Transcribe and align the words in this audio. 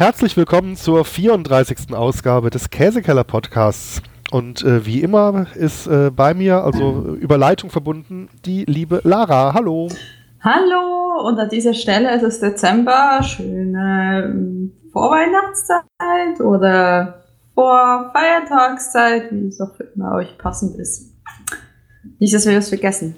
Herzlich 0.00 0.34
willkommen 0.38 0.76
zur 0.76 1.04
34. 1.04 1.92
Ausgabe 1.92 2.48
des 2.48 2.70
Käsekeller 2.70 3.22
Podcasts. 3.22 4.00
Und 4.30 4.62
äh, 4.64 4.86
wie 4.86 5.02
immer 5.02 5.46
ist 5.54 5.88
äh, 5.88 6.10
bei 6.10 6.32
mir, 6.32 6.64
also 6.64 7.16
über 7.20 7.36
Leitung 7.36 7.68
verbunden, 7.68 8.30
die 8.46 8.64
liebe 8.64 9.02
Lara. 9.04 9.52
Hallo. 9.52 9.90
Hallo, 10.42 11.28
und 11.28 11.38
an 11.38 11.50
dieser 11.50 11.74
Stelle 11.74 12.16
ist 12.16 12.22
es 12.22 12.40
Dezember. 12.40 13.20
Schöne 13.22 14.24
ähm, 14.24 14.72
Vorweihnachtszeit 14.90 16.40
oder 16.40 17.22
vor 17.54 18.10
Feiertagszeit, 18.14 19.30
wie 19.32 19.48
es 19.48 19.60
auch 19.60 19.76
für 19.76 19.84
immer 19.84 20.14
euch 20.14 20.38
passend 20.38 20.76
ist. 20.76 21.12
Nicht, 22.18 22.32
dass 22.32 22.46
wir 22.46 22.54
das 22.54 22.70
vergessen. 22.70 23.16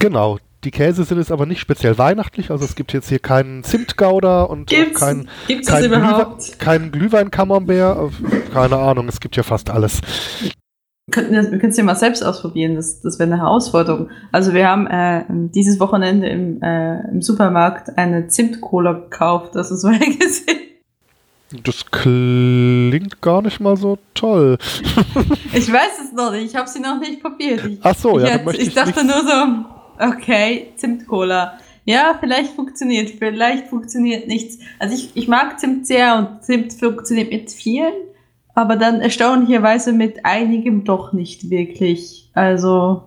Genau, 0.00 0.38
die 0.64 0.70
Käse 0.70 1.04
sind 1.04 1.18
jetzt 1.18 1.30
aber 1.30 1.46
nicht 1.46 1.60
speziell 1.60 1.98
weihnachtlich, 1.98 2.50
also 2.50 2.64
es 2.64 2.74
gibt 2.74 2.92
jetzt 2.92 3.08
hier 3.08 3.18
keinen 3.18 3.62
Zimtgouda 3.64 4.42
und 4.44 4.66
Gibt's, 4.68 5.00
keinen 5.00 5.28
gibt's 5.46 5.68
kein? 5.68 5.82
Glühwein, 5.90 6.26
kein 6.58 6.92
Glühwein-Camembert. 6.92 8.12
Keine 8.52 8.76
Ahnung, 8.76 9.08
es 9.08 9.20
gibt 9.20 9.36
ja 9.36 9.42
fast 9.42 9.70
alles. 9.70 10.00
Wir 11.06 11.12
können 11.12 11.60
es 11.70 11.76
ja 11.76 11.84
mal 11.84 11.96
selbst 11.96 12.24
ausprobieren, 12.24 12.76
das, 12.76 13.02
das 13.02 13.18
wäre 13.18 13.30
eine 13.30 13.42
Herausforderung. 13.42 14.08
Also 14.32 14.54
wir 14.54 14.66
haben 14.66 14.86
äh, 14.86 15.24
dieses 15.28 15.78
Wochenende 15.78 16.28
im, 16.28 16.62
äh, 16.62 17.00
im 17.10 17.20
Supermarkt 17.20 17.98
eine 17.98 18.28
Zimt-Cola 18.28 18.92
gekauft, 18.94 19.54
das 19.54 19.70
ist 19.70 19.84
mal 19.84 19.98
gesehen. 20.18 20.60
Das 21.62 21.84
klingt 21.90 23.20
gar 23.20 23.42
nicht 23.42 23.60
mal 23.60 23.76
so 23.76 23.98
toll. 24.14 24.56
Ich 25.52 25.70
weiß 25.70 26.00
es 26.06 26.12
noch 26.12 26.32
nicht, 26.32 26.46
ich 26.46 26.56
habe 26.56 26.68
sie 26.68 26.80
noch 26.80 26.98
nicht 26.98 27.20
probiert. 27.22 27.64
Ich, 27.66 27.78
Ach 27.82 27.94
so, 27.94 28.18
ja, 28.18 28.36
ich, 28.36 28.46
ich 28.60 28.68
ich 28.68 28.74
dachte 28.74 29.04
nichts- 29.04 29.14
nur 29.22 29.30
so, 29.30 29.64
okay, 29.98 30.72
Zimt-Cola. 30.76 31.58
Ja, 31.84 32.16
vielleicht 32.18 32.54
funktioniert, 32.54 33.10
vielleicht 33.10 33.68
funktioniert 33.68 34.26
nichts. 34.26 34.58
Also 34.78 34.94
ich, 34.94 35.10
ich 35.14 35.28
mag 35.28 35.60
Zimt 35.60 35.86
sehr 35.86 36.16
und 36.16 36.42
Zimt 36.42 36.72
funktioniert 36.72 37.30
mit 37.30 37.50
vielen, 37.50 37.92
aber 38.54 38.76
dann 38.76 39.00
erstaunlicherweise 39.00 39.92
mit 39.92 40.24
einigem 40.24 40.84
doch 40.84 41.12
nicht 41.12 41.50
wirklich. 41.50 42.30
Also, 42.32 43.02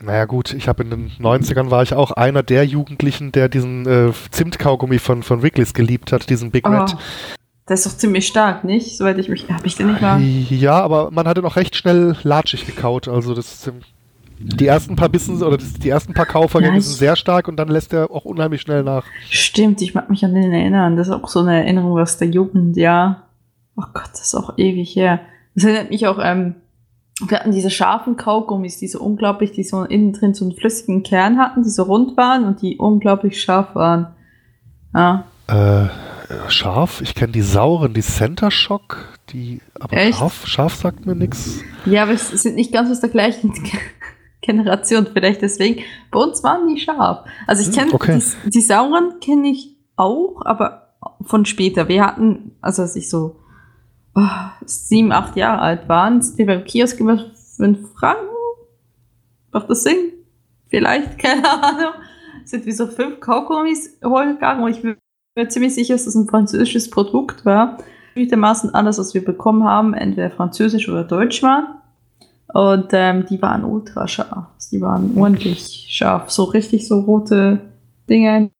Naja 0.00 0.24
gut, 0.24 0.52
ich 0.52 0.66
habe 0.66 0.82
in 0.82 0.90
den 0.90 1.10
90ern 1.20 1.70
war 1.70 1.84
ich 1.84 1.94
auch 1.94 2.10
einer 2.10 2.42
der 2.42 2.64
Jugendlichen, 2.66 3.30
der 3.30 3.48
diesen 3.48 3.86
äh, 3.86 4.12
Zimtkaugummi 4.30 4.98
von, 4.98 5.22
von 5.22 5.42
Wrigley's 5.42 5.72
geliebt 5.72 6.10
hat, 6.10 6.28
diesen 6.28 6.50
Big 6.50 6.68
Red. 6.68 6.94
oh, 6.94 6.98
das 7.66 7.86
ist 7.86 7.92
doch 7.92 7.98
ziemlich 7.98 8.26
stark, 8.26 8.64
nicht? 8.64 8.96
Soweit 8.96 9.18
ich 9.18 9.28
mich, 9.28 9.48
habe 9.48 9.66
ich 9.66 9.76
den 9.76 9.86
nicht 9.86 10.02
mal. 10.02 10.20
Ja, 10.20 10.80
aber 10.80 11.12
man 11.12 11.28
hatte 11.28 11.42
noch 11.42 11.54
recht 11.54 11.76
schnell 11.76 12.16
latschig 12.24 12.66
gekaut. 12.66 13.06
Also 13.06 13.34
das 13.34 13.68
ähm, 13.68 13.82
die 14.38 14.66
ersten 14.66 14.96
paar 14.96 15.08
Bissen 15.08 15.42
oder 15.42 15.56
die 15.58 15.88
ersten 15.88 16.14
paar 16.14 16.26
ich- 16.76 16.84
sind 16.84 16.98
sehr 16.98 17.16
stark 17.16 17.48
und 17.48 17.56
dann 17.56 17.68
lässt 17.68 17.92
er 17.92 18.10
auch 18.10 18.24
unheimlich 18.24 18.60
schnell 18.60 18.82
nach. 18.82 19.04
Stimmt, 19.28 19.80
ich 19.82 19.94
mag 19.94 20.10
mich 20.10 20.24
an 20.24 20.34
den 20.34 20.52
erinnern. 20.52 20.96
Das 20.96 21.08
ist 21.08 21.14
auch 21.14 21.28
so 21.28 21.40
eine 21.40 21.62
Erinnerung 21.62 21.98
aus 21.98 22.18
der 22.18 22.28
Jugend, 22.28 22.76
ja. 22.76 23.24
Oh 23.76 23.84
Gott, 23.94 24.10
das 24.12 24.22
ist 24.22 24.34
auch 24.34 24.58
ewig 24.58 24.94
her. 24.96 25.20
Das 25.54 25.64
erinnert 25.64 25.90
mich 25.90 26.06
auch, 26.06 26.18
ähm, 26.22 26.56
wir 27.26 27.38
hatten 27.38 27.52
diese 27.52 27.70
scharfen 27.70 28.16
Kaugummis, 28.16 28.78
die 28.78 28.88
so 28.88 29.00
unglaublich, 29.00 29.52
die 29.52 29.62
so 29.64 29.84
innen 29.84 30.12
drin 30.12 30.34
so 30.34 30.44
einen 30.44 30.54
flüssigen 30.56 31.02
Kern 31.02 31.38
hatten, 31.38 31.62
die 31.62 31.70
so 31.70 31.84
rund 31.84 32.16
waren 32.16 32.44
und 32.44 32.62
die 32.62 32.78
unglaublich 32.78 33.40
scharf 33.40 33.74
waren. 33.74 34.08
Ja. 34.94 35.24
Äh, 35.46 35.88
scharf, 36.48 37.00
ich 37.02 37.14
kenne 37.14 37.32
die 37.32 37.42
sauren, 37.42 37.94
die 37.94 38.00
Center 38.02 38.50
Shock, 38.50 39.18
die 39.30 39.60
aber 39.78 39.96
Echt? 39.96 40.18
scharf, 40.18 40.46
scharf 40.46 40.74
sagt 40.74 41.06
mir 41.06 41.14
nichts. 41.14 41.60
Ja, 41.86 42.04
aber 42.04 42.12
es 42.12 42.30
sind 42.30 42.56
nicht 42.56 42.72
ganz 42.72 42.90
aus 42.90 43.00
der 43.00 43.10
gleichen 43.10 43.52
Generation, 44.42 45.06
vielleicht 45.12 45.40
deswegen. 45.40 45.82
Bei 46.10 46.20
uns 46.20 46.42
waren 46.42 46.68
die 46.68 46.78
scharf. 46.78 47.24
Also 47.46 47.62
ich 47.62 47.68
Hm, 47.68 47.74
kenne 47.74 47.94
okay. 47.94 48.20
die, 48.44 48.50
die 48.50 48.60
sauren 48.60 49.20
kenne 49.20 49.48
ich 49.48 49.76
auch, 49.96 50.42
aber 50.44 50.94
von 51.22 51.46
später. 51.46 51.88
Wir 51.88 52.04
hatten, 52.04 52.56
also 52.60 52.82
als 52.82 52.96
ich 52.96 53.08
so 53.08 53.36
oh, 54.14 54.20
sieben, 54.66 55.12
acht 55.12 55.36
Jahre 55.36 55.62
alt 55.62 55.88
war, 55.88 56.20
sind 56.20 56.38
wir 56.38 56.46
beim 56.46 56.64
Kiosk 56.64 57.00
immer 57.00 57.30
fünf 57.56 57.92
Franken. 57.94 58.26
Macht 59.52 59.70
das 59.70 59.84
Sinn? 59.84 60.12
Vielleicht, 60.68 61.18
keine 61.22 61.48
Ahnung. 61.48 61.92
Sind 62.44 62.66
wir 62.66 62.74
so 62.74 62.88
fünf 62.88 63.20
Kaugummis 63.20 63.98
holen 64.04 64.34
gegangen 64.34 64.64
und 64.64 64.70
ich 64.72 64.82
bin 64.82 64.96
mir 65.36 65.48
ziemlich 65.48 65.74
sicher, 65.74 65.94
dass 65.94 66.06
das 66.06 66.16
ein 66.16 66.26
französisches 66.26 66.90
Produkt 66.90 67.44
war. 67.44 67.78
Dermaßen 68.16 68.74
alles, 68.74 68.98
was 68.98 69.14
wir 69.14 69.24
bekommen 69.24 69.64
haben, 69.64 69.94
entweder 69.94 70.30
französisch 70.30 70.88
oder 70.88 71.04
deutsch 71.04 71.42
war. 71.42 71.81
Und 72.52 72.88
ähm, 72.92 73.26
die 73.28 73.40
waren 73.40 73.64
ultra 73.64 74.06
scharf. 74.06 74.46
Die 74.70 74.80
waren 74.80 75.16
ordentlich 75.16 75.86
scharf. 75.88 76.30
So 76.30 76.44
richtig 76.44 76.86
so 76.86 77.00
rote 77.00 77.60
Dinge 78.08 78.50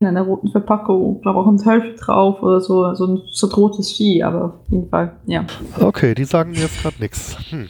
in 0.00 0.06
einer 0.06 0.22
roten 0.22 0.50
Verpackung. 0.50 1.16
Ich 1.16 1.22
glaube 1.22 1.40
auch 1.40 1.46
ein 1.46 1.58
Teufel 1.58 1.94
drauf 1.96 2.42
oder 2.42 2.60
so, 2.60 2.94
so 2.94 3.06
ein, 3.06 3.22
so 3.30 3.46
rotes 3.48 3.92
Vieh, 3.92 4.22
aber 4.22 4.44
auf 4.44 4.70
jeden 4.70 4.88
Fall, 4.88 5.16
ja. 5.26 5.44
Okay, 5.80 6.14
die 6.14 6.24
sagen 6.24 6.52
mir 6.52 6.60
jetzt 6.60 6.82
gerade 6.82 6.96
nichts. 7.00 7.36
Hm. 7.50 7.68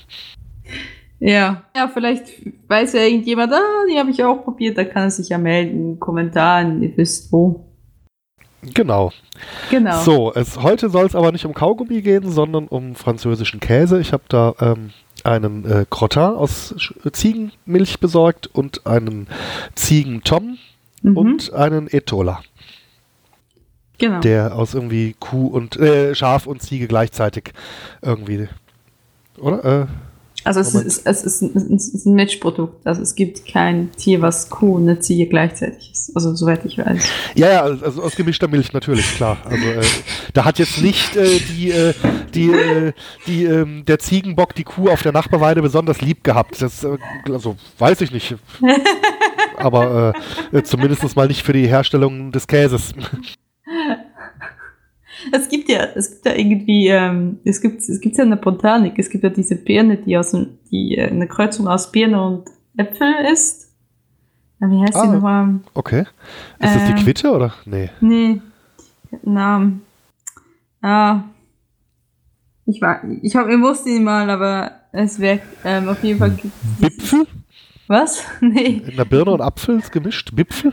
Ja. 1.21 1.63
Ja, 1.77 1.89
vielleicht 1.93 2.27
weiß 2.69 2.95
ja 2.95 3.03
irgendjemand, 3.03 3.53
ah, 3.53 3.87
die 3.91 3.99
habe 3.99 4.11
ich 4.11 4.23
auch 4.25 4.45
probiert, 4.45 4.77
da 4.77 4.85
kann 4.85 5.05
er 5.05 5.11
sich 5.11 5.29
ja 5.29 5.39
melden, 5.39 6.01
Kommentaren, 6.01 6.83
ihr 6.83 6.97
wisst 6.97 7.33
wo. 7.33 7.67
Genau. 8.73 9.13
Genau. 9.71 10.01
So, 10.01 10.33
es, 10.35 10.63
heute 10.63 10.89
soll 10.89 11.07
es 11.07 11.15
aber 11.15 11.33
nicht 11.33 11.45
um 11.45 11.53
Kaugummi 11.53 12.01
gehen, 12.01 12.31
sondern 12.31 12.67
um 12.67 12.95
französischen 12.95 13.61
Käse. 13.61 14.01
Ich 14.01 14.13
habe 14.13 14.23
da 14.29 14.55
ähm, 14.61 14.91
einen 15.25 15.65
äh, 15.65 15.87
Crottin 15.91 16.23
aus 16.23 16.75
Ziegenmilch 17.13 17.99
besorgt 17.99 18.47
und 18.47 18.87
einen 18.87 19.27
Ziegentom 19.75 20.59
Mhm, 21.05 21.17
und 21.19 21.53
einen 21.53 21.93
Etola, 21.93 22.41
genau. 23.99 24.21
der 24.21 24.57
aus 24.57 24.73
irgendwie 24.73 25.15
Kuh 25.21 25.49
und 25.49 25.77
äh, 25.77 26.15
Schaf 26.15 26.47
und 26.47 26.63
Ziege 26.63 26.89
gleichzeitig 26.89 27.53
irgendwie, 28.01 28.49
oder? 29.39 29.83
Äh, 29.83 29.87
Also 30.45 30.61
es 30.61 30.75
ist, 30.75 31.07
es, 31.07 31.25
ist 31.25 31.43
ein, 31.43 31.75
es 31.75 31.89
ist 31.89 32.05
ein 32.05 32.15
Mischprodukt. 32.15 32.87
Also 32.87 33.01
es 33.01 33.15
gibt 33.15 33.47
kein 33.47 33.91
Tier, 33.93 34.21
was 34.21 34.51
Kuh 34.51 34.77
und 34.77 34.83
eine 34.83 35.01
Ziege 35.01 35.27
gleichzeitig 35.27 35.91
ist. 35.91 36.15
Also 36.15 36.35
soweit 36.35 36.65
ich 36.67 36.77
weiß. 36.77 37.09
ja, 37.35 37.51
ja, 37.51 37.63
also 37.63 38.03
aus 38.03 38.15
gemischter 38.15 38.47
Milch 38.47 38.73
natürlich, 38.75 39.17
klar. 39.17 39.39
Also 39.45 39.65
äh, 39.65 39.83
da 40.35 40.45
hat 40.45 40.59
jetzt 40.59 40.83
nicht 40.83 41.17
äh, 41.17 41.39
die, 41.39 41.71
äh, 41.71 41.95
die, 42.35 42.51
äh, 42.51 42.93
die, 43.27 43.45
ähm, 43.45 43.85
der 43.87 43.99
Ziegenbock 43.99 44.55
die 44.55 44.65
Kuh 44.65 44.91
auf 44.91 45.03
der 45.03 45.13
Nachbarweide 45.13 45.63
besonders 45.63 46.03
lieb 46.03 46.23
gehabt. 46.23 46.61
Das, 46.61 46.85
äh, 46.85 46.99
also 47.31 47.57
weiß 47.79 48.03
ich 48.03 48.13
nicht. 48.13 48.37
Aber 49.57 50.15
äh, 50.53 50.59
äh, 50.59 50.63
zumindest 50.63 51.17
mal 51.17 51.27
nicht 51.27 51.43
für 51.43 51.55
die 51.55 51.67
Herstellung 51.67 52.33
des 52.33 52.47
Käses. 52.47 52.93
Es 55.33 55.49
gibt 55.49 55.69
ja, 55.69 55.85
es 55.95 56.11
gibt 56.11 56.27
ja 56.27 56.35
irgendwie, 56.35 56.89
ähm, 56.89 57.39
es 57.45 57.61
gibt, 57.61 57.81
es 57.81 58.01
gibt 58.01 58.17
ja 58.17 58.25
eine 58.25 58.37
Botanik. 58.37 58.99
Es 58.99 59.09
gibt 59.11 59.25
ja 59.25 59.31
diese 59.31 59.57
Birne, 59.57 59.97
die 59.99 60.17
aus 60.17 60.35
die 60.71 60.97
äh, 60.97 61.09
eine 61.11 61.27
Kreuzung 61.29 61.69
aus 61.69 61.91
Birne 61.93 62.23
und 62.23 62.45
Äpfel 62.77 63.13
ist. 63.33 63.73
Ja, 64.61 64.71
wie 64.71 64.81
heißt 64.83 64.97
Ah. 64.97 65.07
die 65.07 65.13
nochmal? 65.13 65.61
Okay. 65.75 66.01
Ist 66.59 66.75
das 66.75 66.85
die 66.87 66.93
Ähm. 66.93 66.99
Quitte 66.99 67.31
oder? 67.33 67.55
Nee. 67.67 67.91
Nee, 68.01 68.41
Namen. 69.23 69.83
Ah. 70.83 71.23
Ich 72.67 72.81
war, 72.81 73.03
ich 73.23 73.37
hab, 73.37 73.49
ich 73.49 73.61
wusste 73.61 73.91
ihn 73.91 74.05
mal, 74.05 74.29
aber 74.31 74.71
es 74.93 75.19
wäre, 75.19 75.41
ähm, 75.65 75.89
auf 75.89 76.03
jeden 76.03 76.19
Fall 76.19 76.31
gibt 76.31 76.53
Bipfel? 76.81 77.27
Was? 77.87 78.25
Nee. 78.41 78.83
In 78.87 78.97
der 78.97 79.05
Birne 79.05 79.33
und 79.33 79.41
Apfel 79.43 79.79
ist 79.79 79.93
gemischt? 79.93 80.35
Bipfel? 80.35 80.73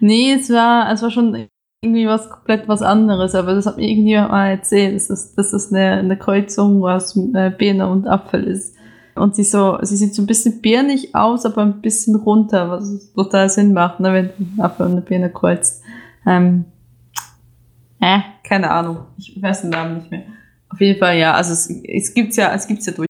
Nee, 0.00 0.32
es 0.32 0.50
war, 0.50 0.92
es 0.92 1.00
war 1.02 1.10
schon 1.10 1.48
irgendwie 1.82 2.06
was 2.06 2.28
komplett 2.28 2.66
was 2.68 2.82
anderes, 2.82 3.34
aber 3.34 3.54
das 3.54 3.66
hat 3.66 3.76
mir 3.76 3.88
irgendwie 3.88 4.16
mal 4.16 4.50
erzählt, 4.50 4.96
dass 4.96 5.08
das, 5.08 5.34
dass 5.34 5.50
das 5.52 5.72
eine, 5.72 5.92
eine 5.92 6.18
Kreuzung 6.18 6.84
aus 6.84 7.16
äh, 7.16 7.50
Birne 7.50 7.88
und 7.88 8.08
Apfel 8.08 8.44
ist. 8.44 8.74
Und 9.14 9.34
sie 9.34 9.44
so, 9.44 9.78
sie 9.82 9.96
sieht 9.96 10.14
so 10.14 10.22
ein 10.22 10.26
bisschen 10.26 10.60
birnig 10.60 11.14
aus, 11.14 11.44
aber 11.44 11.62
ein 11.62 11.80
bisschen 11.80 12.16
runter, 12.16 12.70
was 12.70 13.12
total 13.12 13.48
Sinn 13.48 13.72
macht, 13.72 14.00
ne, 14.00 14.12
wenn 14.12 14.28
du 14.28 14.34
einen 14.36 14.60
Apfel 14.60 14.86
und 14.86 14.92
eine 14.92 15.00
Birne 15.02 15.30
kreuzt. 15.30 15.82
Ähm, 16.26 16.66
äh, 18.00 18.20
keine 18.44 18.70
Ahnung. 18.70 19.06
Ich 19.16 19.40
weiß 19.40 19.62
den 19.62 19.70
Namen 19.70 19.98
nicht 19.98 20.10
mehr. 20.10 20.24
Auf 20.68 20.80
jeden 20.80 20.98
Fall, 20.98 21.18
ja, 21.18 21.32
also 21.32 21.52
es, 21.52 21.68
es 21.68 22.14
gibt's 22.14 22.36
ja, 22.36 22.54
es 22.54 22.66
gibt's 22.66 22.86
ja 22.86 22.92
durch. 22.92 23.08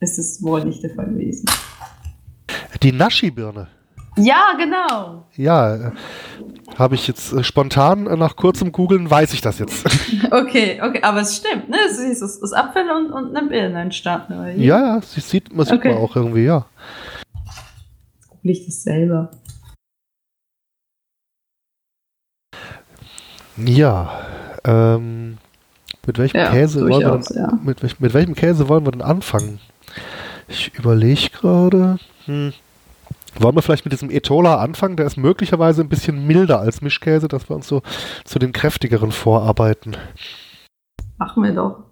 Es 0.00 0.18
ist 0.18 0.42
wohl 0.42 0.64
nicht 0.64 0.82
der 0.82 0.90
Fall 0.94 1.06
gewesen. 1.06 1.46
Die 2.82 2.92
Naschi-Birne. 2.92 3.68
Ja, 4.18 4.54
genau. 4.58 5.24
Ja, 5.36 5.92
habe 6.78 6.94
ich 6.94 7.06
jetzt 7.06 7.32
äh, 7.32 7.44
spontan 7.44 8.06
äh, 8.06 8.16
nach 8.16 8.36
kurzem 8.36 8.72
Googeln, 8.72 9.10
weiß 9.10 9.32
ich 9.34 9.40
das 9.42 9.58
jetzt. 9.58 9.84
Okay, 10.30 10.80
okay, 10.82 11.02
aber 11.02 11.20
es 11.20 11.36
stimmt, 11.36 11.68
ne? 11.68 11.76
Es 11.88 11.98
ist 11.98 12.22
aus, 12.22 12.42
aus 12.42 12.52
Apfel 12.52 12.90
und, 12.90 13.12
und 13.12 13.36
eine 13.36 13.46
Birne 13.48 13.80
entstanden. 13.80 14.34
oder 14.38 14.50
ja, 14.52 14.78
ja, 14.96 15.00
sie 15.02 15.20
sieht, 15.20 15.54
man 15.54 15.64
sieht 15.66 15.76
Okay. 15.78 15.92
man 15.94 15.98
auch 16.02 16.16
irgendwie, 16.16 16.44
ja. 16.44 16.66
Google 18.28 18.50
ich 18.50 18.64
das 18.66 18.82
selber. 18.82 19.30
Ja, 23.56 24.10
ähm, 24.64 25.38
mit 26.06 26.18
welchem 26.18 26.36
Ja, 26.38 26.50
Käse 26.50 26.88
wollen 26.88 27.00
wir 27.06 27.18
denn, 27.18 27.36
ja. 27.36 27.58
mit, 27.62 28.00
mit 28.00 28.14
welchem 28.14 28.34
Käse 28.34 28.68
wollen 28.68 28.84
wir 28.84 28.92
denn 28.92 29.02
anfangen? 29.02 29.60
Ich 30.48 30.72
überlege 30.74 31.30
gerade. 31.30 31.98
Hm. 32.26 32.52
Wollen 33.38 33.54
wir 33.54 33.62
vielleicht 33.62 33.84
mit 33.84 33.92
diesem 33.92 34.10
Etola 34.10 34.56
anfangen? 34.58 34.96
Der 34.96 35.06
ist 35.06 35.16
möglicherweise 35.16 35.82
ein 35.82 35.88
bisschen 35.88 36.26
milder 36.26 36.60
als 36.60 36.80
Mischkäse, 36.80 37.28
dass 37.28 37.48
wir 37.50 37.56
uns 37.56 37.68
so 37.68 37.82
zu 38.24 38.38
den 38.38 38.52
kräftigeren 38.52 39.12
vorarbeiten. 39.12 39.96
Machen 41.18 41.42
wir 41.42 41.52
doch. 41.52 41.84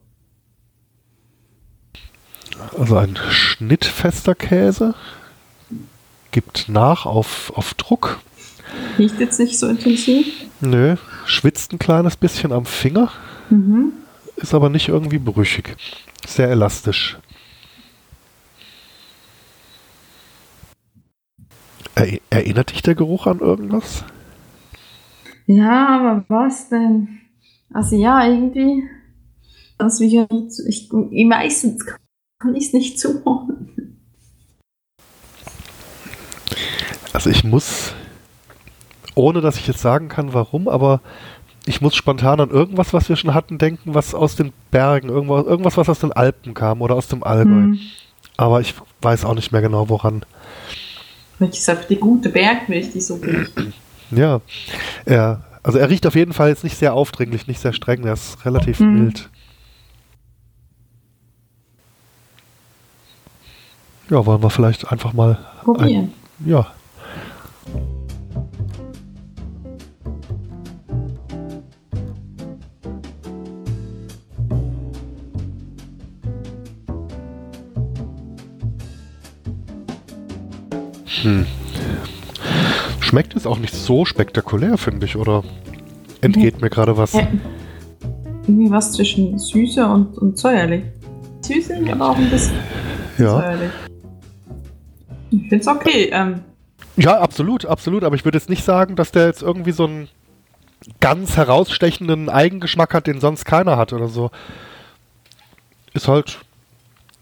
Also 2.78 2.96
ein 2.96 3.16
schnittfester 3.30 4.34
Käse 4.34 4.94
gibt 6.30 6.68
nach 6.68 7.04
auf, 7.06 7.52
auf 7.54 7.74
Druck. 7.74 8.20
Riecht 8.98 9.20
jetzt 9.20 9.38
nicht 9.38 9.58
so 9.58 9.68
intensiv. 9.68 10.26
Nö, 10.60 10.96
schwitzt 11.26 11.72
ein 11.72 11.78
kleines 11.78 12.16
bisschen 12.16 12.52
am 12.52 12.64
Finger, 12.64 13.10
Mhm. 13.50 13.92
ist 14.36 14.54
aber 14.54 14.68
nicht 14.70 14.88
irgendwie 14.88 15.18
brüchig. 15.18 15.76
Sehr 16.26 16.48
elastisch. 16.48 17.18
Er, 21.94 22.18
erinnert 22.30 22.72
dich 22.72 22.82
der 22.82 22.94
Geruch 22.94 23.26
an 23.26 23.40
irgendwas? 23.40 24.04
Ja, 25.46 25.88
aber 25.88 26.24
was 26.28 26.68
denn? 26.68 27.20
Also 27.72 27.96
ja, 27.96 28.26
irgendwie. 28.26 28.84
Das 29.78 30.00
wie 30.00 30.26
ich, 30.68 30.90
ich 31.10 31.26
meistens 31.26 31.84
kann 32.38 32.54
ich 32.54 32.66
es 32.66 32.72
nicht 32.72 32.98
zuordnen. 32.98 34.00
Also 37.12 37.30
ich 37.30 37.44
muss, 37.44 37.92
ohne 39.14 39.40
dass 39.40 39.56
ich 39.56 39.66
jetzt 39.66 39.80
sagen 39.80 40.08
kann, 40.08 40.32
warum, 40.32 40.68
aber 40.68 41.00
ich 41.66 41.80
muss 41.80 41.94
spontan 41.94 42.40
an 42.40 42.50
irgendwas, 42.50 42.92
was 42.92 43.08
wir 43.08 43.16
schon 43.16 43.34
hatten, 43.34 43.58
denken, 43.58 43.94
was 43.94 44.14
aus 44.14 44.36
den 44.36 44.52
Bergen, 44.70 45.08
irgendwas, 45.08 45.46
irgendwas 45.46 45.76
was 45.76 45.88
aus 45.88 46.00
den 46.00 46.12
Alpen 46.12 46.54
kam 46.54 46.82
oder 46.82 46.94
aus 46.94 47.08
dem 47.08 47.22
Allgäu. 47.22 47.52
Hm. 47.52 47.78
Aber 48.36 48.60
ich 48.60 48.74
weiß 49.00 49.24
auch 49.24 49.34
nicht 49.34 49.52
mehr 49.52 49.62
genau, 49.62 49.88
woran. 49.88 50.24
Ist 51.40 51.68
einfach 51.68 51.84
die 51.86 51.96
gute 51.96 52.28
Bergmilch, 52.28 52.92
die 52.92 53.00
so 53.00 53.16
gut. 53.16 53.50
Ja, 54.10 54.40
er, 55.04 55.42
also 55.62 55.78
er 55.78 55.90
riecht 55.90 56.06
auf 56.06 56.14
jeden 56.14 56.32
Fall 56.32 56.48
jetzt 56.48 56.62
nicht 56.64 56.76
sehr 56.76 56.94
aufdringlich, 56.94 57.46
nicht 57.46 57.60
sehr 57.60 57.72
streng, 57.72 58.04
er 58.04 58.12
ist 58.14 58.44
relativ 58.44 58.80
Mhm. 58.80 58.94
mild. 59.04 59.28
Ja, 64.10 64.24
wollen 64.26 64.42
wir 64.42 64.50
vielleicht 64.50 64.90
einfach 64.92 65.12
mal, 65.12 65.38
Probieren. 65.64 66.12
ja. 66.44 66.66
Hm. 81.24 81.46
Schmeckt 83.00 83.34
es 83.34 83.46
auch 83.46 83.58
nicht 83.58 83.74
so 83.74 84.04
spektakulär, 84.04 84.78
finde 84.78 85.06
ich, 85.06 85.16
oder 85.16 85.42
entgeht 86.20 86.60
mir 86.60 86.70
gerade 86.70 86.96
was? 86.96 87.12
Ja. 87.14 87.26
Irgendwie 88.46 88.70
was 88.70 88.92
zwischen 88.92 89.38
Süße 89.38 89.84
und, 89.86 90.18
und 90.18 90.38
säuerlich. 90.38 90.84
Süßlich, 91.40 91.90
aber 91.92 92.10
auch 92.10 92.16
ein 92.16 92.30
bisschen 92.30 92.56
Ja. 93.18 93.40
säuerlich. 93.40 93.70
Ich 95.30 95.40
finde 95.48 95.56
es 95.56 95.66
okay. 95.66 96.10
Ähm, 96.12 96.40
Ja, 96.96 97.18
absolut, 97.20 97.64
absolut. 97.66 98.04
Aber 98.04 98.14
ich 98.16 98.24
würde 98.24 98.38
jetzt 98.38 98.48
nicht 98.50 98.64
sagen, 98.64 98.96
dass 98.96 99.12
der 99.12 99.26
jetzt 99.26 99.42
irgendwie 99.42 99.72
so 99.72 99.84
einen 99.86 100.08
ganz 101.00 101.36
herausstechenden 101.36 102.28
Eigengeschmack 102.28 102.92
hat, 102.94 103.06
den 103.06 103.20
sonst 103.20 103.44
keiner 103.46 103.76
hat 103.78 103.92
oder 103.92 104.08
so. 104.08 104.30
Ist 105.94 106.08
halt, 106.08 106.40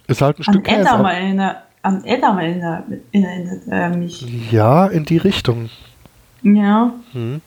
ist 0.09 0.21
halt 0.23 0.39
ein 0.39 0.45
an 0.47 0.55
Stück 0.55 0.65
Käse. 0.65 0.81
Edam 0.81 1.05
erinnert, 1.05 1.57
an 1.83 2.05
Edam 2.05 2.39
erinnert, 2.39 2.85
erinnert 3.13 3.63
äh, 3.71 3.91
mich. 3.97 4.27
Ja, 4.53 4.87
in 4.87 5.05
die 5.05 5.19
Richtung. 5.19 5.69
Ja. 6.43 6.93
Hm. 7.13 7.41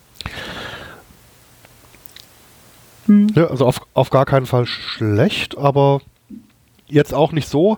Hm. 3.05 3.27
Ja, 3.35 3.47
also 3.47 3.65
auf, 3.65 3.81
auf 3.93 4.09
gar 4.09 4.25
keinen 4.25 4.45
Fall 4.45 4.65
schlecht, 4.65 5.57
aber 5.57 6.01
jetzt 6.87 7.13
auch 7.13 7.31
nicht 7.31 7.47
so, 7.47 7.77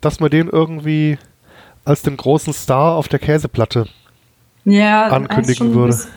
dass 0.00 0.20
man 0.20 0.30
den 0.30 0.48
irgendwie 0.48 1.18
als 1.84 2.02
den 2.02 2.16
großen 2.16 2.52
Star 2.52 2.94
auf 2.96 3.08
der 3.08 3.18
Käseplatte. 3.18 3.86
Ja, 4.64 5.06
Ankündigen 5.08 5.68
er 5.70 5.74
würde. 5.74 5.86
bisschen- 5.92 6.10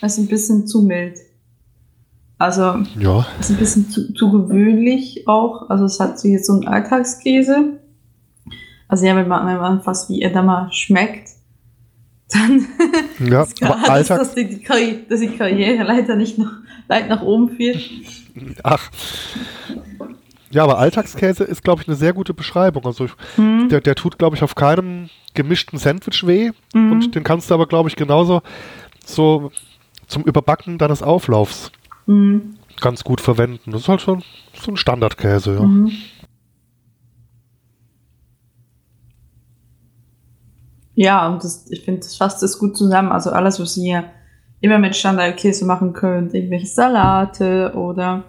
Er 0.00 0.06
ist 0.06 0.18
ein 0.18 0.26
bisschen 0.28 0.66
zu 0.66 0.82
mild. 0.82 1.18
Also, 2.38 2.84
Ja, 2.98 3.26
ist 3.40 3.50
ein 3.50 3.56
bisschen 3.56 3.90
zu, 3.90 4.12
zu 4.14 4.30
gewöhnlich 4.30 5.26
auch. 5.26 5.68
Also, 5.70 5.84
es 5.86 5.98
hat 5.98 6.18
so 6.20 6.28
jetzt 6.28 6.46
so 6.46 6.52
einen 6.54 6.68
Alltagskäse. 6.68 7.77
Also, 8.88 9.06
ja, 9.06 9.14
wenn 9.16 9.28
man, 9.28 9.46
wenn 9.46 9.58
man 9.58 9.82
fast 9.82 10.08
wie 10.08 10.22
Edamer 10.22 10.68
schmeckt, 10.72 11.28
dann 12.32 12.66
ja, 13.20 13.42
ist 13.44 13.56
klar, 13.56 13.72
aber 13.72 13.80
dass, 13.80 13.88
Alltag, 13.90 14.18
dass, 14.18 14.34
die, 14.34 14.46
die 14.48 15.08
dass 15.08 15.20
die 15.20 15.28
Karriere 15.36 15.82
leider 15.84 16.16
nicht 16.16 16.38
noch 16.38 16.50
weit 16.88 17.08
nach 17.08 17.22
oben 17.22 17.50
führt. 17.50 17.78
ach. 18.62 18.90
Ja, 20.50 20.64
aber 20.64 20.78
Alltagskäse 20.78 21.44
ist, 21.44 21.62
glaube 21.62 21.82
ich, 21.82 21.88
eine 21.88 21.96
sehr 21.96 22.14
gute 22.14 22.32
Beschreibung. 22.32 22.86
Also 22.86 23.04
ich, 23.04 23.12
Hm. 23.36 23.68
der, 23.68 23.82
der 23.82 23.94
tut, 23.94 24.18
glaube 24.18 24.34
ich, 24.36 24.42
auf 24.42 24.54
keinem 24.54 25.10
gemischten 25.34 25.78
Sandwich 25.78 26.26
weh. 26.26 26.52
Mhm. 26.72 26.92
Und 26.92 27.14
den 27.14 27.22
kannst 27.22 27.50
du 27.50 27.54
aber, 27.54 27.66
glaube 27.66 27.90
ich, 27.90 27.96
genauso 27.96 28.40
so 29.04 29.52
zum 30.06 30.22
Überbacken 30.24 30.78
deines 30.78 31.02
Auflaufs 31.02 31.70
Mhm. 32.06 32.54
ganz 32.80 33.04
gut 33.04 33.20
verwenden. 33.20 33.72
Das 33.72 33.82
ist 33.82 33.88
halt 33.88 34.00
schon 34.00 34.22
so 34.58 34.70
ein 34.72 34.78
Standardkäse, 34.78 35.54
ja. 35.56 35.68
Ja, 41.00 41.28
und 41.28 41.44
das, 41.44 41.70
ich 41.70 41.84
finde, 41.84 42.00
das 42.00 42.16
fasst 42.16 42.42
das 42.42 42.58
gut 42.58 42.76
zusammen. 42.76 43.12
Also 43.12 43.30
alles, 43.30 43.60
was 43.60 43.76
ihr 43.76 44.02
immer 44.60 44.80
mit 44.80 44.96
Standardkäse 44.96 45.64
machen 45.64 45.92
könnt, 45.92 46.34
irgendwelche 46.34 46.66
Salate 46.66 47.72
oder 47.76 48.24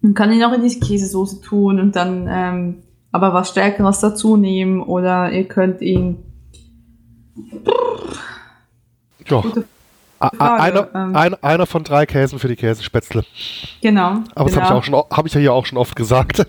man 0.00 0.14
kann 0.14 0.30
ihn 0.30 0.44
auch 0.44 0.52
in 0.52 0.62
die 0.62 0.78
Käsesoße 0.78 1.40
tun 1.40 1.80
und 1.80 1.96
dann 1.96 2.28
ähm, 2.30 2.82
aber 3.10 3.34
was 3.34 3.48
Stärkeres 3.48 3.98
dazu 3.98 4.36
nehmen 4.36 4.80
oder 4.80 5.32
ihr 5.32 5.48
könnt 5.48 5.80
ihn 5.80 6.18
ja. 9.26 9.42
Einer, 10.20 10.88
ähm. 10.94 11.16
ein, 11.16 11.34
einer 11.42 11.66
von 11.66 11.82
drei 11.82 12.06
Käsen 12.06 12.38
für 12.38 12.46
die 12.46 12.54
Käsespätzle. 12.54 13.24
genau. 13.80 14.20
Aber 14.36 14.44
das 14.44 14.54
genau. 14.54 14.66
habe 14.66 14.66
ich, 14.66 14.70
auch 14.70 14.84
schon, 14.84 14.94
habe 15.16 15.26
ich 15.26 15.34
ja 15.34 15.40
hier 15.40 15.52
auch 15.52 15.66
schon 15.66 15.78
oft 15.78 15.96
gesagt. 15.96 16.46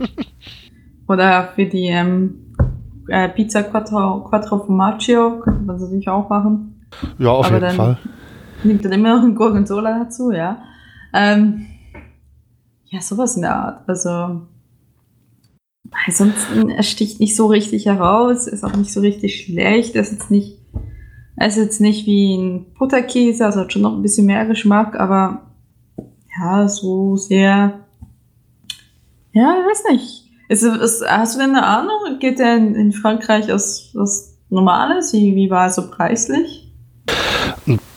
Oder 1.07 1.53
für 1.55 1.65
die 1.65 1.88
ähm, 1.88 2.53
äh, 3.07 3.29
Pizza 3.29 3.63
Quattro, 3.63 4.23
Quattro 4.29 4.59
Formaggio 4.59 5.39
könnte 5.39 5.61
man 5.61 5.79
natürlich 5.79 6.07
auch 6.09 6.29
machen. 6.29 6.85
ja, 7.19 7.29
auf 7.29 7.45
Aber 7.45 7.55
jeden 7.55 7.61
dann- 7.67 7.75
Fall. 7.75 7.97
Nimmt 8.63 8.85
dann 8.85 8.94
immer 8.94 9.17
noch 9.17 9.23
ein 9.23 9.35
Gorgonzola 9.35 10.00
dazu, 10.03 10.31
ja. 10.31 10.63
Ähm, 11.13 11.65
ja, 12.86 13.01
sowas 13.01 13.36
in 13.36 13.41
der 13.41 13.55
Art. 13.55 13.89
Also, 13.89 14.41
ansonsten, 16.07 16.69
er 16.69 16.83
sticht 16.83 17.19
nicht 17.19 17.36
so 17.36 17.48
richtig 17.48 17.86
heraus, 17.88 18.48
ist 18.48 18.63
auch 18.63 18.75
nicht 18.75 18.93
so 18.93 19.01
richtig 19.01 19.43
schlecht, 19.43 19.95
ist 19.95 20.12
jetzt 20.13 20.31
nicht, 20.31 20.60
ist 21.45 21.57
jetzt 21.57 21.81
nicht 21.81 22.05
wie 22.05 22.38
ein 22.38 22.74
Butterkäse, 22.79 23.45
also 23.45 23.62
hat 23.62 23.74
schon 23.74 23.81
noch 23.81 23.93
ein 23.95 24.01
bisschen 24.01 24.25
mehr 24.27 24.45
Geschmack, 24.45 24.98
aber 25.00 25.41
ja, 26.39 26.67
so 26.67 27.17
sehr, 27.17 27.79
ja, 29.33 29.55
ich 29.60 29.65
weiß 29.69 29.83
nicht. 29.91 30.23
Ist, 30.50 30.63
ist, 30.63 31.03
hast 31.07 31.35
du 31.35 31.39
denn 31.39 31.55
eine 31.55 31.65
Ahnung? 31.65 32.19
Geht 32.19 32.39
der 32.39 32.57
in, 32.57 32.75
in 32.75 32.91
Frankreich 32.91 33.51
aus 33.51 33.91
was 33.93 34.38
Normales? 34.50 35.13
Wie, 35.13 35.35
wie 35.35 35.50
war 35.50 35.65
er 35.65 35.69
so 35.71 35.89
preislich? 35.89 36.71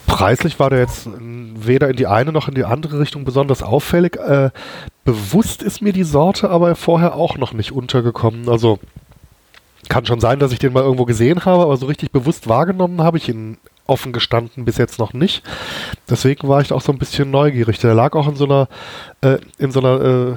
Preislich 0.06 0.58
war 0.58 0.70
der 0.70 0.80
jetzt 0.80 1.08
weder 1.18 1.90
in 1.90 1.96
die 1.96 2.06
eine 2.06 2.32
noch 2.32 2.48
in 2.48 2.54
die 2.54 2.64
andere 2.64 3.00
Richtung 3.00 3.24
besonders 3.24 3.62
auffällig. 3.62 4.16
Äh, 4.16 4.50
bewusst 5.04 5.62
ist 5.62 5.82
mir 5.82 5.92
die 5.92 6.04
Sorte 6.04 6.48
aber 6.50 6.74
vorher 6.76 7.16
auch 7.16 7.36
noch 7.36 7.52
nicht 7.52 7.72
untergekommen. 7.72 8.48
Also 8.48 8.78
kann 9.88 10.06
schon 10.06 10.20
sein, 10.20 10.38
dass 10.38 10.52
ich 10.52 10.58
den 10.58 10.72
mal 10.72 10.82
irgendwo 10.82 11.04
gesehen 11.04 11.44
habe, 11.44 11.62
aber 11.62 11.76
so 11.76 11.86
richtig 11.86 12.10
bewusst 12.10 12.48
wahrgenommen 12.48 13.02
habe 13.02 13.18
ich 13.18 13.28
ihn 13.28 13.58
offen 13.86 14.12
gestanden 14.12 14.64
bis 14.64 14.78
jetzt 14.78 14.98
noch 14.98 15.12
nicht. 15.12 15.42
Deswegen 16.10 16.48
war 16.48 16.60
ich 16.60 16.72
auch 16.72 16.80
so 16.80 16.92
ein 16.92 16.98
bisschen 16.98 17.30
neugierig. 17.30 17.78
Der 17.78 17.94
lag 17.94 18.14
auch 18.14 18.26
in 18.26 18.36
so 18.36 18.44
einer 18.44 18.68
äh, 19.20 19.38
in 19.58 19.70
so 19.70 19.80
einer 19.80 20.00
äh, 20.00 20.34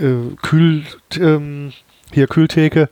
äh, 0.00 0.36
Kühl 0.42 0.82
ähm, 1.18 1.72
hier 2.12 2.26
Kühltheke, 2.26 2.88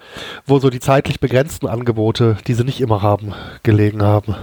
wo 0.47 0.59
so 0.59 0.71
die 0.71 0.81
zeitlich 0.81 1.19
begrenzten 1.21 1.67
Angebote, 1.67 2.37
die 2.47 2.55
sie 2.55 2.65
nicht 2.65 2.81
immer 2.81 3.03
haben, 3.03 3.33
gelegen 3.63 4.03
haben. 4.03 4.37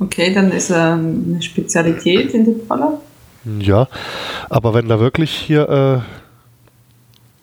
Okay, 0.00 0.32
dann 0.32 0.50
ist 0.50 0.70
er 0.70 0.94
eine 0.94 1.40
Spezialität 1.42 2.34
in 2.34 2.44
dem 2.44 2.66
Falle. 2.66 3.00
Ja, 3.60 3.88
aber 4.48 4.74
wenn 4.74 4.88
da 4.88 5.00
wirklich 5.00 5.30
hier 5.30 5.68
äh, 5.68 6.00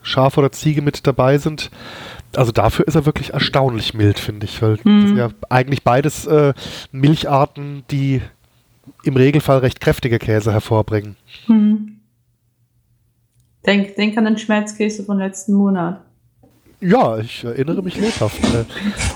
Schaf 0.03 0.38
oder 0.38 0.51
Ziege 0.51 0.81
mit 0.81 1.07
dabei 1.07 1.38
sind, 1.38 1.72
also 2.36 2.51
dafür 2.51 2.88
ist 2.88 2.95
er 2.95 3.05
wirklich 3.05 3.34
erstaunlich 3.34 3.93
mild, 3.93 4.19
finde 4.19 4.45
ich, 4.45 4.62
weil 4.62 4.77
Mhm. 4.84 5.01
das 5.01 5.07
sind 5.10 5.17
ja 5.17 5.29
eigentlich 5.50 5.84
beides 5.84 6.27
äh, 6.27 6.53
Milcharten, 6.91 7.84
die 7.89 8.22
im 9.03 9.15
Regelfall 9.15 9.60
recht 9.60 9.79
kräftige 9.79 10.19
Käse 10.19 10.51
hervorbringen. 10.51 11.15
Hm. 11.48 11.95
Denk, 13.65 13.95
denk 13.95 14.17
an 14.17 14.25
den 14.25 14.38
Schmelzkäse 14.38 15.03
von 15.03 15.17
letzten 15.17 15.53
Monat. 15.53 16.01
Ja, 16.81 17.17
ich 17.17 17.43
erinnere 17.43 17.81
mich 17.81 17.98
lebhaft. 17.98 18.39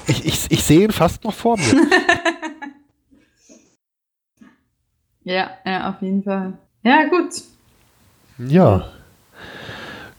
Ich, 0.07 0.25
ich, 0.25 0.51
ich 0.51 0.63
sehe 0.63 0.85
ihn 0.85 0.91
fast 0.91 1.23
noch 1.23 1.33
vor 1.33 1.57
mir. 1.57 1.65
ja, 5.23 5.51
ja, 5.65 5.89
auf 5.89 6.01
jeden 6.01 6.23
Fall. 6.23 6.53
Ja, 6.83 7.03
gut. 7.05 7.43
Ja. 8.39 8.89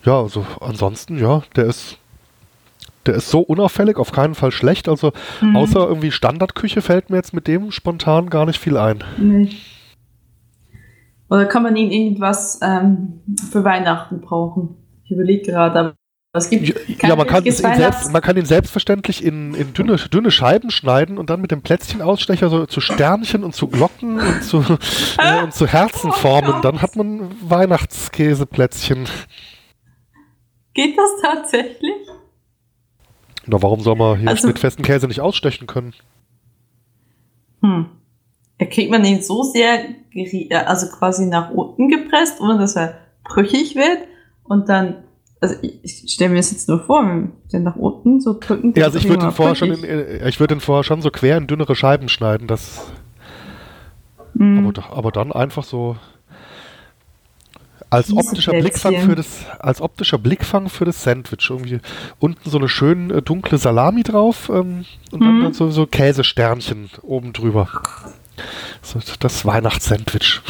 Ja, 0.04 0.20
also 0.20 0.46
ansonsten, 0.60 1.18
ja, 1.18 1.42
der 1.56 1.66
ist 1.66 1.98
der 3.06 3.14
ist 3.14 3.30
so 3.30 3.40
unauffällig, 3.40 3.96
auf 3.96 4.12
keinen 4.12 4.34
Fall 4.34 4.52
schlecht. 4.52 4.88
Also 4.88 5.12
mhm. 5.40 5.56
außer 5.56 5.80
irgendwie 5.80 6.12
Standardküche 6.12 6.82
fällt 6.82 7.10
mir 7.10 7.16
jetzt 7.16 7.32
mit 7.32 7.46
dem 7.46 7.72
spontan 7.72 8.30
gar 8.30 8.46
nicht 8.46 8.60
viel 8.60 8.76
ein. 8.76 9.02
Nee. 9.16 9.56
Oder 11.30 11.46
kann 11.46 11.62
man 11.62 11.76
ihn 11.76 11.90
irgendwas 11.92 12.60
ähm, 12.60 13.20
für 13.50 13.64
Weihnachten 13.64 14.20
brauchen? 14.20 14.76
Ich 15.04 15.12
überlege 15.12 15.52
gerade, 15.52 15.78
aber 15.78 15.94
es 16.32 16.50
gibt 16.50 17.02
ja, 17.02 17.16
man 17.16 17.26
kann, 17.26 17.42
selbst, 17.44 18.12
man 18.12 18.22
kann, 18.22 18.36
ihn 18.36 18.44
selbstverständlich 18.44 19.24
in, 19.24 19.54
in 19.54 19.72
dünne, 19.72 19.96
dünne, 19.96 20.30
Scheiben 20.30 20.70
schneiden 20.70 21.18
und 21.18 21.28
dann 21.28 21.40
mit 21.40 21.50
dem 21.50 21.62
Plätzchenausstecher 21.62 22.48
so 22.48 22.66
zu 22.66 22.80
Sternchen 22.80 23.42
und 23.42 23.54
zu 23.54 23.66
Glocken 23.66 24.20
und 24.20 24.44
zu, 24.44 24.58
äh, 25.18 25.42
und 25.42 25.52
zu 25.52 25.66
Herzen 25.66 26.10
oh 26.10 26.14
formen. 26.14 26.54
Oh 26.58 26.60
dann 26.60 26.82
hat 26.82 26.94
man 26.94 27.30
Weihnachtskäseplätzchen. 27.48 29.08
Geht 30.74 30.96
das 30.96 31.10
tatsächlich? 31.20 32.06
Na, 33.46 33.60
warum 33.60 33.80
soll 33.80 33.96
man 33.96 34.18
hier 34.18 34.28
also, 34.28 34.46
mit 34.46 34.60
festen 34.60 34.82
Käse 34.82 35.08
nicht 35.08 35.20
ausstechen 35.20 35.66
können? 35.66 35.94
Hm. 37.62 37.86
Ja, 38.60 38.66
kriegt 38.66 38.90
man 38.90 39.04
ihn 39.04 39.22
so 39.22 39.42
sehr, 39.42 39.80
also 40.66 40.86
quasi 40.88 41.26
nach 41.26 41.50
unten 41.50 41.88
gepresst, 41.88 42.40
ohne 42.40 42.58
dass 42.58 42.76
er 42.76 42.98
brüchig 43.24 43.74
wird 43.74 43.98
und 44.44 44.68
dann 44.68 45.04
also 45.40 45.54
ich, 45.62 46.04
ich 46.04 46.12
stelle 46.12 46.30
mir 46.30 46.36
das 46.36 46.50
jetzt 46.50 46.68
nur 46.68 46.80
vor, 46.80 47.02
wenn 47.02 47.32
den 47.50 47.62
nach 47.62 47.76
unten 47.76 48.20
so 48.20 48.38
drücken. 48.38 48.74
Ja, 48.76 48.84
also 48.84 48.98
ich 48.98 49.08
würde 49.08 49.22
den 49.22 49.32
vorher 49.32 49.54
schon, 49.54 49.72
in, 49.72 49.84
äh, 49.84 50.28
ich 50.28 50.38
würde 50.38 50.54
den 50.54 50.60
vorher 50.60 50.84
schon 50.84 51.00
so 51.00 51.10
quer 51.10 51.38
in 51.38 51.46
dünnere 51.46 51.74
Scheiben 51.74 52.08
schneiden, 52.08 52.46
das. 52.46 52.92
Mm. 54.34 54.66
Aber, 54.66 54.92
aber 54.94 55.12
dann 55.12 55.32
einfach 55.32 55.64
so 55.64 55.96
als 57.88 58.12
optischer 58.12 58.52
Blickfang 58.52 58.96
für 58.98 59.16
das, 59.16 59.46
als 59.58 59.80
optischer 59.80 60.18
Blickfang 60.18 60.68
für 60.68 60.84
das 60.84 61.02
Sandwich. 61.02 61.48
Irgendwie 61.50 61.80
unten 62.18 62.48
so 62.48 62.58
eine 62.58 62.68
schön 62.68 63.10
äh, 63.10 63.22
dunkle 63.22 63.58
Salami 63.58 64.02
drauf 64.02 64.50
ähm, 64.52 64.84
und 65.10 65.20
mm. 65.20 65.24
dann, 65.24 65.42
dann 65.42 65.52
so, 65.54 65.70
so 65.70 65.86
Käsesternchen 65.86 66.90
oben 67.02 67.32
drüber. 67.32 67.66
Das 69.20 69.44
Weihnachtssandwich. 69.44 70.40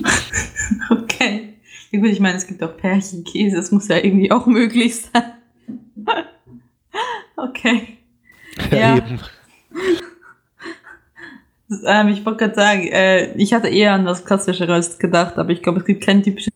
okay. 0.90 1.54
Ja 1.90 2.00
gut, 2.00 2.08
ich 2.08 2.20
meine, 2.20 2.36
es 2.36 2.46
gibt 2.46 2.62
auch 2.62 2.76
Pärchenkäse, 2.76 3.56
das 3.56 3.70
muss 3.70 3.88
ja 3.88 3.96
irgendwie 3.96 4.30
auch 4.30 4.46
möglich 4.46 4.96
sein. 4.96 5.34
okay. 7.36 7.98
Ja, 8.70 8.78
ja. 8.78 8.96
eben. 8.96 9.20
Ähm, 11.86 12.08
ich 12.08 12.24
wollte 12.24 12.44
gerade 12.44 12.54
sagen, 12.54 12.86
äh, 12.88 13.32
ich 13.36 13.54
hatte 13.54 13.68
eher 13.68 13.94
an 13.94 14.04
was 14.04 14.24
Klassischeres 14.24 14.98
gedacht, 14.98 15.38
aber 15.38 15.50
ich 15.50 15.62
glaube, 15.62 15.80
es 15.80 15.86
gibt 15.86 16.04
kein 16.04 16.22
typisches 16.22 16.52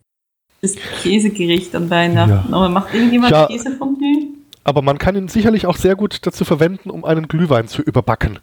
Käsegericht 1.03 1.75
an 1.75 1.89
Weihnachten. 1.91 2.51
Ja. 2.51 2.57
Aber 2.57 2.69
macht 2.69 2.95
irgendjemand 2.95 3.33
ja, 3.33 3.47
Käsefondue? 3.47 4.29
Aber 4.65 4.83
man 4.83 4.99
kann 4.99 5.17
ihn 5.17 5.29
sicherlich 5.29 5.67
auch 5.67 5.77
sehr 5.77 5.97
gut 5.97 6.27
dazu 6.27 6.45
verwenden, 6.45 6.91
um 6.91 7.05
einen 7.05 7.27
Glühwein 7.27 7.69
zu 7.69 7.81
überbacken. 7.81 8.39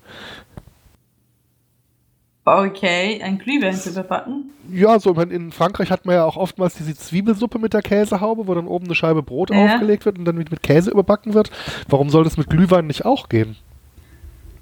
Okay, 2.48 3.20
ein 3.24 3.40
Glühwein 3.40 3.74
zu 3.74 3.90
überbacken? 3.90 4.52
Ja, 4.72 5.00
so 5.00 5.14
in 5.14 5.52
Frankreich 5.52 5.90
hat 5.90 6.06
man 6.06 6.14
ja 6.16 6.26
auch 6.26 6.38
oftmals 6.38 6.76
diese 6.76 6.96
Zwiebelsuppe 6.96 7.58
mit 7.58 7.74
der 7.74 7.82
Käsehaube, 7.82 8.48
wo 8.48 8.54
dann 8.54 8.68
oben 8.68 8.86
eine 8.86 8.94
Scheibe 8.94 9.24
Brot 9.24 9.50
ja. 9.50 9.66
aufgelegt 9.66 10.06
wird 10.06 10.20
und 10.20 10.26
dann 10.26 10.38
mit, 10.38 10.52
mit 10.52 10.62
Käse 10.62 10.92
überbacken 10.92 11.34
wird. 11.34 11.50
Warum 11.90 12.12
soll 12.12 12.24
das 12.24 12.38
mit 12.38 12.48
Glühwein 12.48 12.86
nicht 12.86 13.04
auch 13.04 13.30
gehen? 13.30 13.56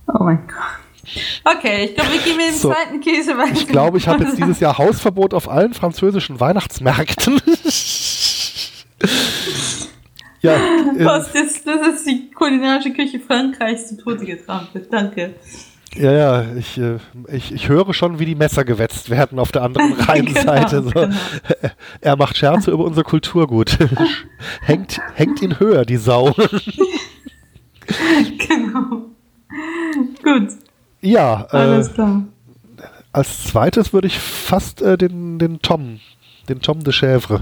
Oh 0.08 0.24
mein 0.24 0.48
Gott. 0.48 0.80
Okay, 1.44 1.86
ich 1.86 1.96
glaube, 1.96 2.14
wir 2.14 2.22
gehen 2.22 2.38
mit 2.38 2.48
dem 2.48 2.56
so, 2.56 2.72
zweiten 2.72 3.02
Käse 3.02 3.38
weiter. 3.38 3.52
Ich 3.52 3.68
glaube, 3.68 3.98
ich 3.98 4.08
habe 4.08 4.24
jetzt 4.24 4.38
dieses 4.38 4.62
Jahr 4.62 4.78
Hausverbot 4.78 5.34
auf 5.34 5.50
allen 5.50 5.74
französischen 5.74 6.40
Weihnachtsmärkten. 6.40 7.34
ja, 10.42 10.56
äh, 10.56 11.04
Was, 11.04 11.34
das, 11.34 11.62
das 11.64 11.88
ist 11.96 12.08
die 12.08 12.32
kulinarische 12.32 12.94
Küche 12.94 13.20
Frankreichs 13.20 13.90
zu 13.90 13.98
Tode 13.98 14.26
getrampelt. 14.26 14.88
Danke. 14.90 15.34
Ja, 15.96 16.12
ja, 16.12 16.46
ich, 16.58 16.78
äh, 16.78 16.98
ich, 17.32 17.52
ich 17.54 17.70
höre 17.70 17.94
schon, 17.94 18.20
wie 18.20 18.26
die 18.26 18.36
Messer 18.36 18.66
gewetzt 18.66 19.10
werden 19.10 19.40
auf 19.40 19.52
der 19.52 19.64
anderen 19.64 19.94
Rheinseite. 20.00 20.82
genau, 20.82 20.90
so. 20.90 20.92
genau. 20.92 21.16
Er 22.02 22.16
macht 22.16 22.38
Scherze 22.38 22.72
über 22.72 22.84
unser 22.86 23.04
Kulturgut. 23.04 23.78
hängt, 24.62 25.00
hängt 25.16 25.42
ihn 25.42 25.60
höher, 25.60 25.86
die 25.86 25.98
Sau. 25.98 26.34
genau. 27.88 29.06
Gut. 30.24 30.50
Ja, 31.02 31.48
äh, 31.52 31.58
Alles 31.58 31.94
klar. 31.94 32.24
als 33.12 33.44
zweites 33.46 33.94
würde 33.94 34.08
ich 34.08 34.18
fast 34.20 34.82
äh, 34.82 34.98
den, 34.98 35.38
den 35.38 35.62
Tom, 35.62 36.00
den 36.50 36.62
Tom 36.62 36.84
de 36.84 36.94
Chèvre. 36.94 37.42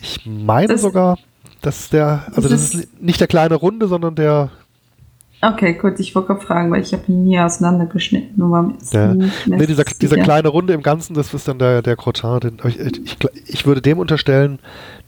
Ich 0.00 0.26
meine 0.26 0.68
das, 0.74 0.82
sogar, 0.82 1.18
dass 1.62 1.88
der, 1.88 2.24
also 2.34 2.48
das, 2.48 2.70
das 2.70 2.74
ist 2.74 3.02
nicht 3.02 3.18
der 3.20 3.28
kleine 3.28 3.54
Runde, 3.54 3.88
sondern 3.88 4.14
der 4.14 4.50
Okay, 5.42 5.74
gut, 5.74 6.00
ich 6.00 6.14
wollte 6.14 6.36
fragen, 6.36 6.70
weil 6.70 6.80
ich 6.80 6.92
habe 6.92 7.04
ihn 7.08 7.24
nie 7.24 7.38
auseinandergeschnitten. 7.38 8.36
Nur 8.36 8.72
ja. 8.90 9.14
nee, 9.14 9.66
dieser, 9.66 9.84
dieser 9.84 10.16
kleine 10.16 10.48
Runde 10.48 10.72
im 10.72 10.82
Ganzen, 10.82 11.14
das 11.14 11.34
ist 11.34 11.46
dann 11.46 11.58
der, 11.58 11.82
der 11.82 11.94
Crottin. 11.96 12.40
Den, 12.40 12.58
ich, 12.64 12.78
ich, 12.78 13.16
ich, 13.46 13.66
würde 13.66 13.82
dem 13.82 13.98
unterstellen, 13.98 14.58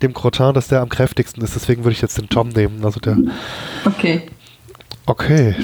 dem 0.03 0.13
Crottin, 0.13 0.53
dass 0.53 0.69
der 0.69 0.83
am 0.83 0.91
kräftigsten 0.91 1.43
ist. 1.43 1.55
Deswegen 1.55 1.85
würde 1.85 1.93
ich 1.93 2.03
jetzt 2.03 2.19
den 2.19 2.29
Tom 2.29 2.51
nehmen. 2.51 2.85
Also 2.85 3.01
der. 3.01 3.17
Okay. 3.87 4.23
Okay. 5.07 5.55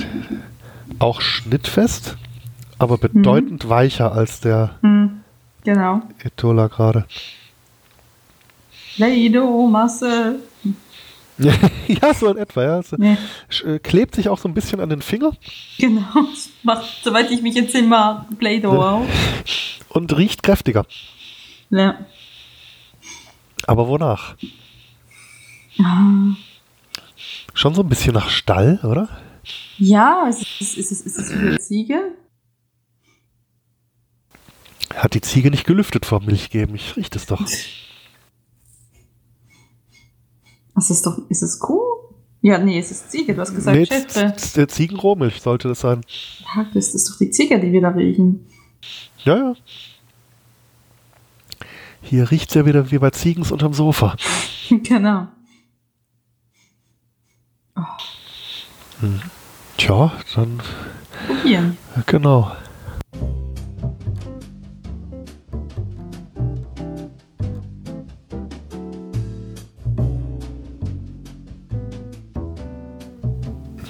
Auch 0.99 1.21
schnittfest, 1.21 2.16
aber 2.78 2.97
bedeutend 2.97 3.64
mhm. 3.64 3.68
weicher 3.68 4.12
als 4.12 4.40
der 4.40 4.76
mhm. 4.80 5.21
genau. 5.62 6.00
Etola 6.25 6.68
gerade. 6.68 7.04
Leido, 8.97 9.66
Masse. 9.66 10.37
ja, 11.88 12.14
so 12.14 12.29
in 12.29 12.38
etwa, 12.38 12.62
ja. 12.62 12.76
Also, 12.76 12.97
nee. 12.99 13.17
Äh, 13.64 13.79
klebt 13.79 14.14
sich 14.14 14.29
auch 14.29 14.38
so 14.38 14.49
ein 14.49 14.55
bisschen 14.55 14.81
an 14.81 14.88
den 14.88 15.03
Finger. 15.03 15.33
Genau, 15.79 16.29
macht, 16.62 16.85
soweit 17.03 17.31
ich 17.31 17.43
mich 17.43 17.55
jetzt 17.55 17.75
immer 17.75 18.26
Play-Doh 18.38 18.75
ja. 18.75 18.91
auf. 18.91 19.07
Und 19.88 20.17
riecht 20.17 20.43
kräftiger. 20.43 20.87
Ja. 21.71 21.99
Aber 23.67 23.88
wonach? 23.88 24.37
Ja. 25.75 26.37
Schon 27.53 27.75
so 27.75 27.83
ein 27.83 27.88
bisschen 27.88 28.14
nach 28.14 28.29
Stall, 28.29 28.81
oder? 28.83 29.09
Ja, 29.79 30.29
ist 30.29 30.43
es, 30.61 30.76
ist 30.76 30.93
es, 30.93 31.00
ist 31.03 31.19
es 31.19 31.33
für 31.33 31.38
eine 31.38 31.59
Ziege? 31.59 32.12
Hat 34.95 35.14
die 35.14 35.21
Ziege 35.21 35.50
nicht 35.50 35.67
gelüftet 35.67 36.07
vor 36.07 36.21
Milch 36.21 36.50
geben? 36.50 36.75
Ich 36.75 36.97
rieche 36.97 37.11
das 37.11 37.26
doch. 37.26 37.41
Was 40.75 40.90
ist 40.90 41.07
doch, 41.07 41.19
ist 41.28 41.43
es 41.43 41.59
Kuh? 41.59 41.81
Ja, 42.40 42.59
nee, 42.59 42.78
es 42.78 42.90
ist 42.90 43.11
Ziege, 43.11 43.35
du 43.35 43.40
hast 43.40 43.54
gesagt 43.54 43.76
nee, 43.76 43.87
Schäfe. 43.87 44.35
Der 44.57 44.69
Ziegenrohmilch 44.69 45.40
sollte 45.40 45.69
das 45.69 45.81
sein. 45.81 46.02
Ja, 46.54 46.66
das 46.75 46.95
ist 46.95 47.09
doch 47.09 47.16
die 47.16 47.31
Ziege, 47.31 47.59
die 47.59 47.73
wir 47.73 47.81
da 47.81 47.88
riechen. 47.88 48.47
Ja, 49.25 49.37
ja. 49.37 49.54
Hier 52.02 52.31
riecht 52.31 52.50
es 52.50 52.54
ja 52.54 52.66
wieder 52.66 52.90
wie 52.90 52.99
bei 52.99 53.09
Ziegens 53.11 53.50
unterm 53.50 53.73
Sofa. 53.73 54.14
genau. 54.69 55.28
Oh. 57.76 57.83
Hm. 59.00 59.23
Tja, 59.78 60.12
dann. 60.35 60.62
Probieren. 61.26 61.78
Genau. 62.07 62.52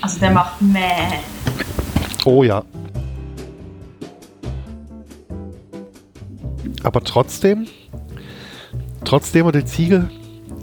Also 0.04 0.20
der 0.20 0.32
macht 0.32 0.60
meh. 0.60 0.80
Oh 2.26 2.42
ja. 2.42 2.62
Aber 6.82 7.02
trotzdem, 7.02 7.66
trotzdem 9.06 9.46
er 9.46 9.52
die 9.52 9.64
Ziege 9.64 10.10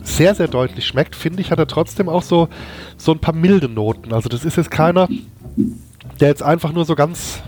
sehr, 0.03 0.35
sehr 0.35 0.47
deutlich 0.47 0.85
schmeckt, 0.85 1.15
finde 1.15 1.41
ich, 1.41 1.49
hat 1.49 1.57
er 1.57 1.65
trotzdem 1.65 2.07
auch 2.07 2.21
so, 2.21 2.49
so 2.97 3.13
ein 3.13 3.17
paar 3.17 3.33
milde 3.33 3.67
Noten. 3.67 4.13
Also 4.13 4.29
das 4.29 4.45
ist 4.45 4.57
jetzt 4.57 4.69
keiner, 4.69 5.09
der 6.19 6.27
jetzt 6.27 6.43
einfach 6.43 6.71
nur 6.71 6.85
so 6.85 6.93
ganz, 6.93 7.41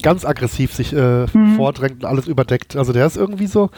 ganz 0.00 0.24
aggressiv 0.24 0.72
sich 0.72 0.94
äh, 0.94 1.26
mhm. 1.30 1.56
vordrängt 1.56 2.04
und 2.04 2.04
alles 2.06 2.26
überdeckt. 2.26 2.74
Also 2.74 2.94
der 2.94 3.04
ist 3.04 3.18
irgendwie 3.18 3.48
so, 3.48 3.68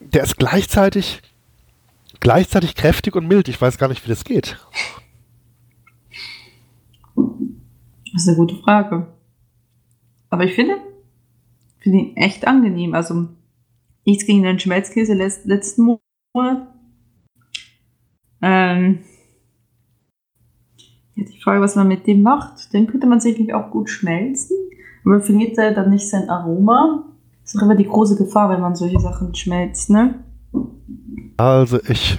der 0.00 0.22
ist 0.22 0.38
gleichzeitig, 0.38 1.20
gleichzeitig 2.20 2.76
kräftig 2.76 3.14
und 3.14 3.28
mild. 3.28 3.48
Ich 3.48 3.60
weiß 3.60 3.76
gar 3.76 3.88
nicht, 3.88 4.02
wie 4.06 4.08
das 4.08 4.24
geht. 4.24 4.56
Das 8.16 8.22
ist 8.22 8.28
eine 8.28 8.38
gute 8.38 8.56
Frage. 8.56 9.08
Aber 10.30 10.44
ich 10.44 10.54
finde, 10.54 10.78
finde 11.80 11.98
ihn 11.98 12.16
echt 12.16 12.46
angenehm. 12.46 12.94
Also 12.94 13.28
nichts 14.06 14.24
gegen 14.24 14.42
den 14.42 14.58
Schmelzkäse 14.58 15.12
letzten 15.12 15.98
Monat. 16.34 16.66
Ähm, 18.40 19.00
Ja, 21.16 21.24
die 21.24 21.40
Frage, 21.40 21.60
was 21.60 21.76
man 21.76 21.88
mit 21.88 22.06
dem 22.06 22.22
macht, 22.22 22.72
den 22.72 22.86
könnte 22.86 23.06
man 23.06 23.20
sicherlich 23.20 23.52
auch 23.52 23.70
gut 23.70 23.88
schmelzen, 23.88 24.56
aber 25.04 25.20
verliert 25.20 25.56
er 25.56 25.72
dann 25.72 25.90
nicht 25.90 26.08
sein 26.08 26.28
Aroma? 26.28 27.04
Das 27.42 27.54
ist 27.54 27.60
auch 27.60 27.64
immer 27.64 27.74
die 27.74 27.86
große 27.86 28.16
Gefahr, 28.16 28.50
wenn 28.50 28.60
man 28.60 28.76
solche 28.76 29.00
Sachen 29.00 29.34
schmelzt, 29.34 29.88
ne? 29.88 30.22
Also 31.38 31.78
ich 31.88 32.18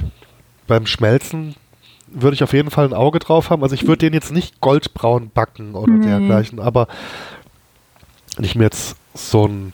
beim 0.68 0.86
Schmelzen 0.86 1.56
würde 2.08 2.36
ich 2.36 2.44
auf 2.44 2.54
jeden 2.54 2.72
Fall 2.72 2.86
ein 2.86 2.94
Auge 2.94 3.20
drauf 3.20 3.50
haben. 3.50 3.64
Also 3.64 3.76
ich 3.76 3.88
würde 3.88 4.00
den 4.00 4.14
jetzt 4.14 4.32
nicht 4.32 4.62
goldbraun 4.62 5.30
backen 5.34 5.76
oder 5.76 5.94
Nee. 5.94 6.06
dergleichen, 6.08 6.60
aber 6.60 6.88
wenn 8.36 8.46
ich 8.46 8.56
mir 8.56 8.64
jetzt 8.66 8.96
so 9.14 9.46
ein, 9.48 9.74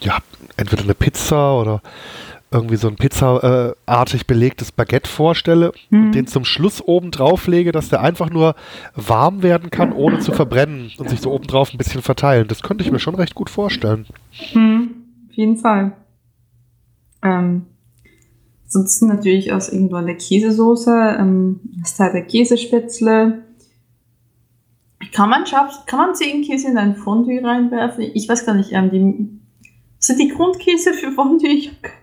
ja, 0.00 0.18
entweder 0.56 0.82
eine 0.84 0.94
Pizza 0.94 1.58
oder 1.58 1.80
irgendwie 2.50 2.76
so 2.76 2.88
ein 2.88 2.96
pizzaartig 2.96 4.26
belegtes 4.26 4.72
Baguette 4.72 5.08
vorstelle 5.10 5.72
Mhm. 5.90 6.06
und 6.06 6.12
den 6.12 6.26
zum 6.26 6.44
Schluss 6.46 6.80
oben 6.80 7.10
drauf 7.10 7.46
lege, 7.46 7.72
dass 7.72 7.90
der 7.90 8.00
einfach 8.00 8.30
nur 8.30 8.54
warm 8.94 9.42
werden 9.42 9.70
kann, 9.70 9.92
ohne 9.92 10.20
zu 10.20 10.32
verbrennen 10.32 10.90
und 10.96 11.10
sich 11.10 11.20
so 11.20 11.30
oben 11.30 11.46
drauf 11.46 11.74
ein 11.74 11.78
bisschen 11.78 12.00
verteilen. 12.00 12.48
Das 12.48 12.62
könnte 12.62 12.84
ich 12.84 12.90
mir 12.90 13.00
schon 13.00 13.16
recht 13.16 13.34
gut 13.34 13.50
vorstellen. 13.50 14.06
Hm, 14.52 14.94
auf 15.28 15.34
jeden 15.36 15.56
Fall. 15.58 15.92
Ähm, 17.22 17.66
sonst 18.68 19.02
natürlich 19.02 19.52
aus 19.52 19.70
irgendwann 19.70 20.06
der 20.06 20.16
Käsesoße, 20.16 21.16
ähm, 21.18 21.60
Teil 21.96 22.12
der 22.12 22.22
Käsespätzle. 22.22 23.42
Kann 25.12 25.30
man 25.30 25.46
scharf, 25.46 25.86
kann 25.86 25.98
man 25.98 26.14
Ziegenkäse 26.14 26.68
in 26.68 26.78
ein 26.78 26.96
Fondue 26.96 27.42
reinwerfen? 27.42 28.04
Ich 28.14 28.28
weiß 28.28 28.44
gar 28.44 28.54
nicht, 28.54 28.72
ähm, 28.72 28.90
die, 28.90 29.40
sind 29.98 30.20
die 30.20 30.28
Grundkäse 30.28 30.92
für 30.92 31.12
Fondue? 31.12 31.48
Ich 31.48 31.68
hab 31.68 31.82
keine 31.82 31.98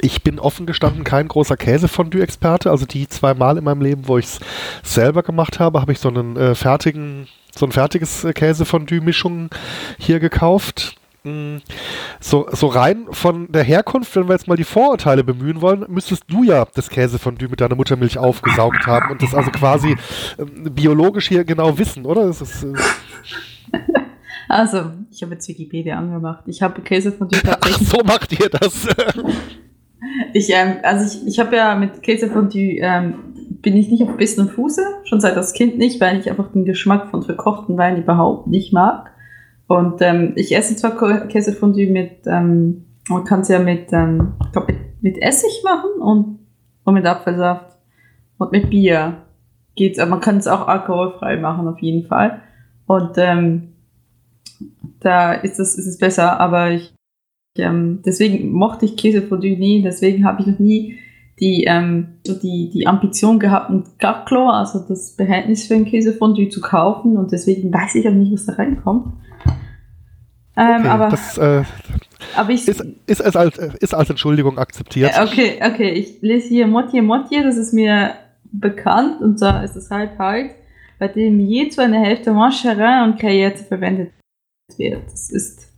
Ich 0.00 0.22
bin 0.22 0.38
offen 0.38 0.64
gestanden 0.64 1.04
kein 1.04 1.28
großer 1.28 1.56
Käsefondue-Experte. 1.56 2.70
Also 2.70 2.86
die 2.86 3.06
zwei 3.06 3.34
Mal 3.34 3.58
in 3.58 3.64
meinem 3.64 3.82
Leben, 3.82 4.08
wo 4.08 4.16
ich 4.16 4.24
es 4.24 4.40
selber 4.82 5.22
gemacht 5.22 5.60
habe, 5.60 5.80
habe 5.80 5.92
ich 5.92 5.98
so 5.98 6.08
einen 6.08 6.36
äh, 6.36 6.54
fertigen, 6.54 7.28
so 7.54 7.66
ein 7.66 7.72
fertiges 7.72 8.24
äh, 8.24 8.32
Käsefondue-Mischung 8.32 9.50
hier 9.98 10.18
gekauft. 10.18 10.96
So, 12.20 12.46
so 12.52 12.66
rein 12.66 13.06
von 13.10 13.50
der 13.50 13.62
Herkunft, 13.62 14.14
wenn 14.16 14.28
wir 14.28 14.34
jetzt 14.34 14.48
mal 14.48 14.56
die 14.56 14.64
Vorurteile 14.64 15.24
bemühen 15.24 15.60
wollen, 15.60 15.84
müsstest 15.88 16.24
du 16.28 16.44
ja 16.44 16.66
das 16.74 16.88
Käsefondue 16.88 17.48
mit 17.48 17.60
deiner 17.60 17.74
Muttermilch 17.74 18.18
aufgesaugt 18.18 18.86
haben 18.86 19.10
und 19.10 19.22
das 19.22 19.34
also 19.34 19.50
quasi 19.50 19.96
ähm, 20.38 20.72
biologisch 20.74 21.28
hier 21.28 21.44
genau 21.44 21.76
wissen, 21.78 22.06
oder? 22.06 22.26
Das 22.26 22.40
ist, 22.40 22.64
äh, 22.64 22.72
Also, 24.48 24.92
ich 25.10 25.22
habe 25.22 25.32
jetzt 25.32 25.48
Wikipedia 25.48 25.98
angemacht. 25.98 26.44
Ich 26.46 26.62
habe 26.62 26.80
Käsefondue 26.80 27.40
ach, 27.46 27.56
tatsächlich 27.56 27.88
so 27.88 27.98
macht 28.04 28.32
ihr 28.32 28.48
das. 28.48 28.86
Ich, 30.32 30.50
ähm, 30.50 30.76
also 30.82 31.04
ich, 31.04 31.26
ich 31.26 31.38
habe 31.38 31.56
ja 31.56 31.74
mit 31.74 32.02
Käsefondue, 32.02 32.78
ähm, 32.80 33.14
bin 33.62 33.76
ich 33.76 33.88
nicht 33.88 34.02
auf 34.02 34.16
Bissen 34.16 34.42
und 34.42 34.52
Fuße, 34.52 34.82
schon 35.04 35.20
seit 35.20 35.36
als 35.36 35.52
Kind 35.52 35.78
nicht, 35.78 36.00
weil 36.00 36.20
ich 36.20 36.30
einfach 36.30 36.52
den 36.52 36.64
Geschmack 36.64 37.10
von 37.10 37.22
verkochten 37.22 37.76
Wein 37.76 37.96
überhaupt 37.96 38.46
nicht 38.46 38.72
mag. 38.72 39.10
Und 39.66 40.00
ähm, 40.00 40.32
ich 40.36 40.54
esse 40.54 40.76
zwar 40.76 41.26
Käsefondue 41.28 41.90
mit, 41.90 42.26
ähm, 42.26 42.84
man 43.08 43.24
kann 43.24 43.40
es 43.40 43.48
ja 43.48 43.58
mit, 43.58 43.92
ähm, 43.92 44.34
ich 44.44 44.52
glaub, 44.52 44.68
mit, 45.00 45.22
Essig 45.22 45.62
machen 45.64 46.00
und, 46.00 46.38
und 46.84 46.94
mit 46.94 47.06
Apfelsaft 47.06 47.76
und 48.38 48.52
mit 48.52 48.70
Bier 48.70 49.22
geht's, 49.74 49.98
aber 49.98 50.10
man 50.10 50.20
kann 50.20 50.38
es 50.38 50.48
auch 50.48 50.66
alkoholfrei 50.66 51.36
machen 51.36 51.68
auf 51.68 51.78
jeden 51.80 52.06
Fall. 52.06 52.42
Und 52.86 53.12
ähm, 53.16 53.72
da 55.00 55.32
ist 55.32 55.60
es, 55.60 55.76
ist 55.76 55.86
es 55.86 55.98
besser, 55.98 56.40
aber 56.40 56.70
ich 56.70 56.94
ähm, 57.58 58.02
deswegen 58.04 58.52
mochte 58.52 58.84
ich 58.84 58.96
Käsefondue 58.96 59.56
nie, 59.56 59.82
deswegen 59.82 60.24
habe 60.24 60.42
ich 60.42 60.46
noch 60.46 60.58
nie 60.58 60.98
die, 61.40 61.64
ähm, 61.64 62.18
so 62.26 62.34
die, 62.34 62.70
die 62.72 62.86
Ambition 62.86 63.38
gehabt, 63.38 63.70
ein 63.70 63.84
Gaclo, 63.98 64.48
also 64.48 64.84
das 64.88 65.16
Behältnis 65.16 65.66
für 65.66 65.74
ein 65.74 65.84
Käsefondue 65.84 66.48
zu 66.48 66.60
kaufen 66.60 67.16
und 67.16 67.32
deswegen 67.32 67.72
weiß 67.72 67.94
ich 67.96 68.08
auch 68.08 68.12
nicht, 68.12 68.32
was 68.32 68.46
da 68.46 68.54
reinkommt. 68.54 69.12
Ähm, 70.56 70.80
Okay, 70.80 70.88
aber, 70.88 71.08
das 71.08 71.36
äh, 71.36 71.64
aber 72.34 72.50
ich. 72.50 72.66
ist, 72.66 72.80
ist, 73.06 73.20
es 73.20 73.36
als, 73.36 73.58
ist 73.58 73.94
als 73.94 74.08
Entschuldigung 74.08 74.58
akzeptiert. 74.58 75.12
Äh, 75.14 75.22
Okay, 75.22 75.60
okay, 75.62 75.90
ich 75.90 76.22
lese 76.22 76.48
hier 76.48 76.66
Motje 76.66 77.02
Motje, 77.02 77.42
das 77.42 77.58
ist 77.58 77.74
mir 77.74 78.14
bekannt 78.52 79.20
und 79.20 79.38
zwar 79.38 79.62
ist 79.64 79.76
es 79.76 79.90
halb 79.90 80.18
halt, 80.18 80.52
bei 80.98 81.08
dem 81.08 81.38
je 81.40 81.68
zu 81.68 81.82
einer 81.82 82.00
Hälfte 82.00 82.32
Mancherin 82.32 83.04
und 83.04 83.18
Caillette 83.18 83.62
verwendet 83.64 84.12
wird. 84.78 85.02
Das 85.12 85.30
ist, 85.30 85.68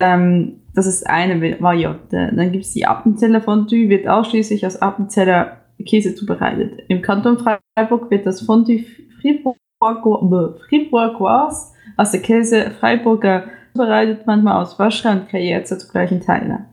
ähm, 0.00 0.59
das 0.74 0.86
ist 0.86 1.06
eine 1.06 1.60
Variante. 1.60 2.32
Dann 2.34 2.52
gibt 2.52 2.64
es 2.64 2.72
die 2.72 2.86
Appenzeller 2.86 3.40
Fondue, 3.40 3.88
wird 3.88 4.06
ausschließlich 4.06 4.66
aus 4.66 4.80
Appenzeller 4.80 5.58
Käse 5.84 6.14
zubereitet. 6.14 6.82
Im 6.88 7.02
Kanton 7.02 7.38
Freiburg 7.38 8.10
wird 8.10 8.26
das 8.26 8.42
Fondue 8.42 8.84
Fribourgois 9.20 10.60
Fribourgois 10.68 11.72
aus 11.96 12.10
der 12.10 12.20
Käse 12.20 12.70
Freiburger 12.78 13.44
zubereitet, 13.72 14.26
manchmal 14.26 14.62
aus 14.62 14.78
Vacherin 14.78 15.20
und 15.20 15.28
Caillette 15.28 15.78
zu 15.78 15.88
gleichen 15.88 16.20
Teilen. 16.20 16.66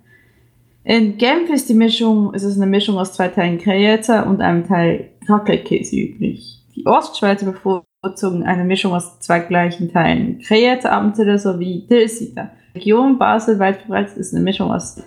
In 0.83 1.17
Genf 1.17 1.49
ist 1.49 1.69
die 1.69 1.73
Mischung, 1.73 2.33
ist 2.33 2.43
es 2.43 2.55
eine 2.55 2.65
Mischung 2.65 2.97
aus 2.97 3.13
zwei 3.13 3.27
Teilen 3.27 3.59
Gruyère 3.59 4.23
und 4.23 4.41
einem 4.41 4.65
Teil 4.65 5.09
Raclette-Käse 5.27 5.95
üblich. 5.97 6.63
Die 6.75 6.85
Ostschweizer 6.85 7.45
bevorzugen 7.45 8.43
eine 8.43 8.63
Mischung 8.63 8.93
aus 8.93 9.19
zwei 9.19 9.39
gleichen 9.39 9.91
Teilen 9.91 10.39
Gruyère, 10.39 10.85
Abendzeller 10.85 11.39
sowie 11.39 11.85
Tilsiter. 11.87 12.51
Region 12.77 13.17
Basel 13.17 13.59
weit 13.59 13.81
verbreitet 13.81 14.17
ist 14.17 14.33
eine 14.33 14.43
Mischung 14.43 14.71
aus 14.71 15.01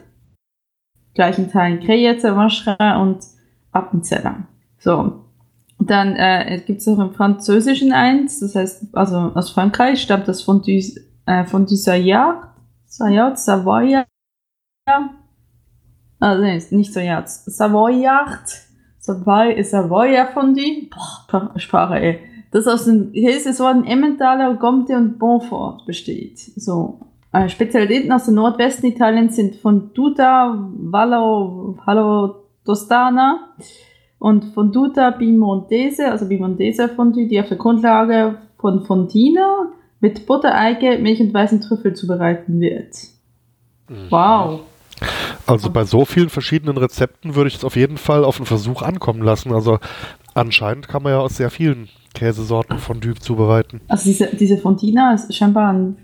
gleichen 1.15 1.51
Teilen 1.51 1.81
Gruyère, 1.81 2.37
Vacherin 2.37 3.01
und 3.01 3.19
Appenzeller. 3.73 4.47
So. 4.79 5.25
Dann 5.79 6.15
äh, 6.17 6.63
gibt 6.67 6.81
es 6.81 6.87
noch 6.87 6.99
im 6.99 7.15
Französischen 7.15 7.93
eins, 7.93 8.41
das 8.41 8.55
heißt, 8.55 8.95
also 8.95 9.17
aus 9.35 9.51
Frankreich 9.51 10.03
stammt 10.03 10.29
das 10.29 10.43
Fondue, 10.43 10.83
äh, 11.25 11.45
Fondue 11.45 11.77
Savoyard, 11.77 12.49
Savoyard, 12.85 13.39
Savoyard, 13.39 14.07
also 16.19 16.43
nee, 16.43 16.63
nicht 16.71 16.93
Savoyard, 16.93 17.31
Savoyard, 17.31 18.47
Savoy, 18.99 19.65
Savoyard 19.65 20.35
Fondue, 20.35 20.91
Boah, 20.91 21.59
Sprache, 21.59 21.99
ey. 21.99 22.21
Das 22.51 22.67
aus 22.67 22.85
den 22.85 23.13
Käsesorten 23.13 23.85
Emmentaler, 23.85 24.55
Gomte 24.57 24.97
und 24.97 25.19
Bonfort 25.19 25.87
besteht. 25.87 26.39
So. 26.57 27.10
Äh, 27.33 27.49
Spezialitäten 27.49 28.11
aus 28.13 28.25
dem 28.25 28.35
Nordwesten 28.35 28.87
Italiens 28.87 29.37
sind 29.37 29.57
Fonduta, 29.57 30.69
Vallo, 30.77 31.79
Vallo 31.85 32.37
Tostana 32.65 33.55
und 34.19 34.47
Fonduta 34.55 35.13
Piemontese, 35.13 36.11
also 36.11 36.27
Piemontese 36.27 36.89
Fondue, 36.89 37.29
die 37.29 37.41
auf 37.41 37.49
der 37.49 37.57
Grundlage 37.57 38.39
von 38.59 38.85
Fondina 38.85 39.73
mit 40.01 40.27
Butter, 40.27 40.55
Eike, 40.55 40.99
Milch 40.99 41.21
und 41.21 41.33
weißen 41.33 41.61
Trüffel 41.61 41.95
zubereiten 41.95 42.61
wird. 42.61 42.97
Wow. 44.09 44.61
Also 45.47 45.71
bei 45.71 45.85
so 45.85 46.05
vielen 46.05 46.29
verschiedenen 46.29 46.77
Rezepten 46.77 47.35
würde 47.35 47.49
ich 47.49 47.57
es 47.57 47.65
auf 47.65 47.77
jeden 47.77 47.97
Fall 47.97 48.25
auf 48.25 48.37
einen 48.37 48.47
Versuch 48.47 48.83
ankommen 48.83 49.23
lassen. 49.23 49.53
Also 49.53 49.79
anscheinend 50.35 50.89
kann 50.89 51.03
man 51.03 51.13
ja 51.13 51.19
aus 51.19 51.37
sehr 51.37 51.51
vielen 51.51 51.89
Käsesorten 52.15 52.79
Fondue 52.79 53.15
zubereiten. 53.15 53.81
Also 53.89 54.05
diese, 54.05 54.29
diese 54.37 54.59
Fondina 54.59 55.15
ist 55.15 55.35
scheinbar 55.35 55.73
ein, 55.73 55.97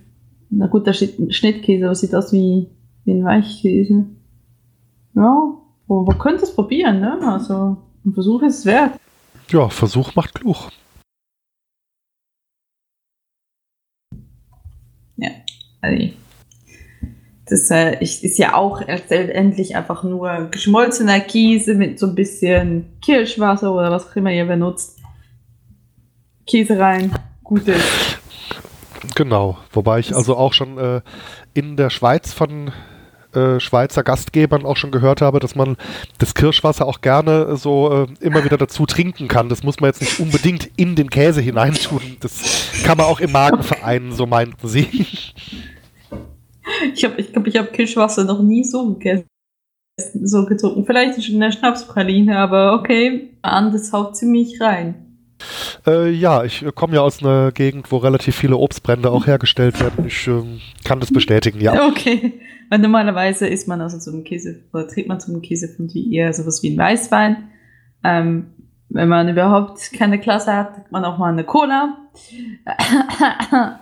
na 0.50 0.66
gut, 0.66 0.86
ein 0.86 1.32
Schnittkäse, 1.32 1.84
aber 1.84 1.94
sieht 1.94 2.14
aus 2.14 2.32
wie, 2.32 2.68
wie 3.04 3.12
ein 3.12 3.24
Weichkäse. 3.24 4.06
Ja, 5.14 5.54
wo, 5.86 6.06
wo 6.06 6.12
könnte 6.18 6.44
es 6.44 6.54
probieren, 6.54 7.00
ne? 7.00 7.18
Also 7.22 7.76
ein 8.04 8.12
Versuch 8.12 8.42
ist 8.42 8.58
es 8.60 8.66
wert. 8.66 8.92
Ja, 9.50 9.68
Versuch 9.68 10.14
macht 10.14 10.34
klug. 10.34 10.70
Also, 15.86 16.12
das 17.48 17.70
äh, 17.70 17.96
ich, 18.00 18.24
ist 18.24 18.38
ja 18.38 18.54
auch 18.54 18.84
letztendlich 18.86 19.76
einfach 19.76 20.02
nur 20.02 20.48
geschmolzener 20.50 21.20
Käse 21.20 21.74
mit 21.74 21.98
so 21.98 22.08
ein 22.08 22.14
bisschen 22.14 22.86
Kirschwasser 23.00 23.72
oder 23.72 23.90
was 23.90 24.08
auch 24.08 24.16
immer 24.16 24.32
ihr 24.32 24.46
benutzt. 24.46 24.98
Käse 26.46 26.78
rein, 26.78 27.12
gutes. 27.44 28.15
Genau. 29.14 29.58
Wobei 29.72 29.98
ich 29.98 30.14
also 30.14 30.36
auch 30.36 30.52
schon 30.52 30.78
äh, 30.78 31.00
in 31.54 31.76
der 31.76 31.90
Schweiz 31.90 32.32
von 32.32 32.72
äh, 33.36 33.60
Schweizer 33.60 34.02
Gastgebern 34.02 34.64
auch 34.64 34.76
schon 34.76 34.90
gehört 34.90 35.20
habe, 35.20 35.40
dass 35.40 35.54
man 35.54 35.76
das 36.18 36.34
Kirschwasser 36.34 36.86
auch 36.86 37.02
gerne 37.02 37.56
so 37.56 37.92
äh, 37.92 38.24
immer 38.24 38.44
wieder 38.44 38.56
dazu 38.56 38.86
trinken 38.86 39.28
kann. 39.28 39.48
Das 39.48 39.62
muss 39.62 39.80
man 39.80 39.88
jetzt 39.88 40.00
nicht 40.00 40.20
unbedingt 40.20 40.70
in 40.76 40.96
den 40.96 41.10
Käse 41.10 41.40
hineintun. 41.40 42.00
Das 42.20 42.70
kann 42.84 42.96
man 42.96 43.06
auch 43.06 43.20
im 43.20 43.32
Magen 43.32 43.62
vereinen, 43.62 44.12
so 44.12 44.26
meinten 44.26 44.66
sie. 44.66 44.88
Ich 46.94 47.00
glaube, 47.00 47.20
ich, 47.20 47.32
glaub, 47.32 47.46
ich 47.46 47.56
habe 47.56 47.68
Kirschwasser 47.68 48.24
noch 48.24 48.42
nie 48.42 48.64
so 48.64 48.94
gegessen, 48.94 49.26
so 50.24 50.46
getrunken. 50.46 50.84
Vielleicht 50.84 51.28
in 51.28 51.38
der 51.38 51.52
Schnapspraline, 51.52 52.38
aber 52.38 52.72
okay. 52.72 53.36
An, 53.42 53.72
das 53.72 53.92
haut 53.92 54.16
ziemlich 54.16 54.60
rein. 54.60 55.05
Äh, 55.86 56.10
ja, 56.10 56.44
ich 56.44 56.64
äh, 56.64 56.72
komme 56.72 56.94
ja 56.94 57.02
aus 57.02 57.22
einer 57.22 57.52
Gegend, 57.52 57.92
wo 57.92 57.98
relativ 57.98 58.36
viele 58.36 58.56
Obstbrände 58.56 59.10
auch 59.10 59.26
hergestellt 59.26 59.80
werden. 59.80 60.06
Ich 60.06 60.26
ähm, 60.26 60.60
kann 60.84 61.00
das 61.00 61.12
bestätigen, 61.12 61.60
ja. 61.60 61.86
Okay. 61.88 62.40
Weil 62.70 62.78
normalerweise 62.80 63.46
isst 63.46 63.68
man 63.68 63.80
also 63.80 63.98
zum 63.98 64.24
Käse, 64.24 64.64
oder 64.72 64.88
trinkt 64.88 65.08
man 65.08 65.20
zum 65.20 65.40
Käse 65.42 65.68
von 65.68 65.86
die 65.86 66.14
eher 66.14 66.32
sowas 66.32 66.62
wie 66.62 66.70
ein 66.70 66.78
Weißwein. 66.78 67.48
Ähm, 68.02 68.46
wenn 68.88 69.08
man 69.08 69.28
überhaupt 69.28 69.92
keine 69.98 70.20
Klasse 70.20 70.54
hat, 70.54 70.74
kriegt 70.74 70.92
man 70.92 71.04
auch 71.04 71.18
mal 71.18 71.32
eine 71.32 71.44
Cola. 71.44 71.96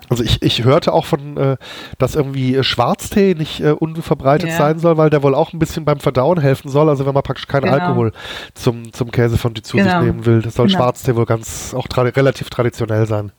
Also 0.08 0.24
ich, 0.24 0.42
ich 0.42 0.64
hörte 0.64 0.92
auch 0.92 1.04
von, 1.04 1.36
äh, 1.36 1.56
dass 1.98 2.14
irgendwie 2.14 2.62
Schwarztee 2.62 3.34
nicht 3.34 3.60
äh, 3.60 3.70
unverbreitet 3.70 4.50
Ja. 4.50 4.56
sein 4.56 4.78
soll, 4.78 4.96
weil 4.96 5.10
der 5.10 5.22
wohl 5.22 5.34
auch 5.34 5.52
ein 5.52 5.58
bisschen 5.58 5.84
beim 5.84 6.00
Verdauen 6.00 6.40
helfen 6.40 6.68
soll. 6.70 6.88
Also 6.88 7.06
wenn 7.06 7.14
man 7.14 7.22
praktisch 7.22 7.46
keinen 7.46 7.64
Genau. 7.64 7.74
Alkohol 7.76 8.12
zum, 8.54 8.92
zum 8.92 9.10
Käsefondue 9.10 9.62
zu 9.62 9.76
sich 9.76 9.86
Genau. 9.86 10.02
nehmen 10.02 10.26
will, 10.26 10.42
das 10.42 10.54
soll 10.54 10.66
Genau. 10.66 10.78
Schwarztee 10.78 11.14
wohl 11.16 11.26
ganz 11.26 11.74
auch 11.74 11.86
tra 11.88 12.02
relativ 12.02 12.50
traditionell 12.50 13.06
sein. 13.06 13.32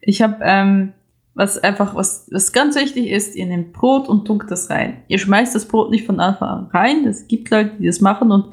Ich 0.00 0.22
habe, 0.22 0.36
ähm, 0.42 0.92
was 1.34 1.58
einfach, 1.58 1.94
was, 1.94 2.26
was 2.30 2.52
ganz 2.52 2.74
wichtig 2.76 3.08
ist, 3.10 3.36
ihr 3.36 3.46
nehmt 3.46 3.72
Brot 3.72 4.08
und 4.08 4.26
tunkt 4.26 4.50
das 4.50 4.68
rein. 4.70 4.98
Ihr 5.08 5.18
schmeißt 5.18 5.54
das 5.54 5.66
Brot 5.66 5.90
nicht 5.90 6.04
von 6.06 6.20
Anfang 6.20 6.48
an 6.48 6.66
rein. 6.72 7.06
Es 7.06 7.26
gibt 7.28 7.50
Leute, 7.50 7.72
die 7.78 7.86
das 7.86 8.00
machen 8.00 8.30
und 8.32 8.46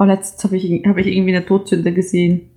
oh, 0.00 0.04
letztens 0.04 0.44
habe 0.44 0.56
ich, 0.56 0.86
hab 0.86 0.96
ich 0.96 1.06
irgendwie 1.06 1.36
eine 1.36 1.44
Todsünde 1.44 1.92
gesehen. 1.92 2.50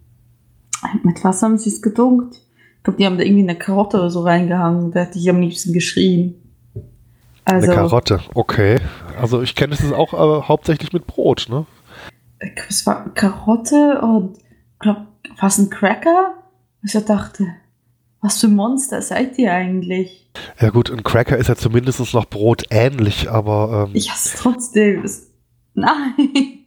Mit 1.03 1.23
was 1.23 1.41
haben 1.41 1.57
sie 1.57 1.69
es 1.69 1.81
getunkt? 1.81 2.35
Ich 2.77 2.83
glaube, 2.83 2.97
die 2.97 3.05
haben 3.05 3.17
da 3.17 3.23
irgendwie 3.23 3.43
eine 3.43 3.57
Karotte 3.57 3.97
oder 3.97 4.09
so 4.09 4.21
reingehangen. 4.21 4.91
Da 4.91 5.01
hätte 5.01 5.19
ich 5.19 5.29
am 5.29 5.41
liebsten 5.41 5.73
geschrien. 5.73 6.35
Also, 7.45 7.71
Eine 7.71 7.75
Karotte, 7.75 8.21
okay. 8.33 8.79
Also 9.19 9.41
ich 9.41 9.55
kenne 9.55 9.73
es 9.73 9.91
auch 9.91 10.13
äh, 10.13 10.43
hauptsächlich 10.43 10.93
mit 10.93 11.05
Brot, 11.05 11.47
ne? 11.49 11.65
ich 12.41 12.55
glaub, 12.55 12.69
es 12.69 12.85
war 12.85 13.13
Karotte 13.13 14.01
und 14.01 14.37
glaube, 14.79 15.07
was 15.39 15.57
ein 15.57 15.69
Cracker? 15.69 16.35
Ich 16.83 16.93
dachte, 16.93 17.47
was 18.21 18.39
für 18.39 18.47
Monster 18.47 19.01
seid 19.01 19.37
ihr 19.37 19.53
eigentlich? 19.53 20.29
Ja 20.59 20.69
gut, 20.69 20.91
ein 20.91 21.03
Cracker 21.03 21.37
ist 21.37 21.47
ja 21.47 21.55
zumindest 21.55 22.13
noch 22.13 22.25
Brot 22.25 22.63
ähnlich, 22.69 23.29
aber 23.29 23.87
ähm, 23.87 23.95
Ich 23.95 24.11
hasse 24.11 24.35
es 24.35 24.41
trotzdem. 24.41 25.03
Es, 25.03 25.31
nein. 25.73 26.62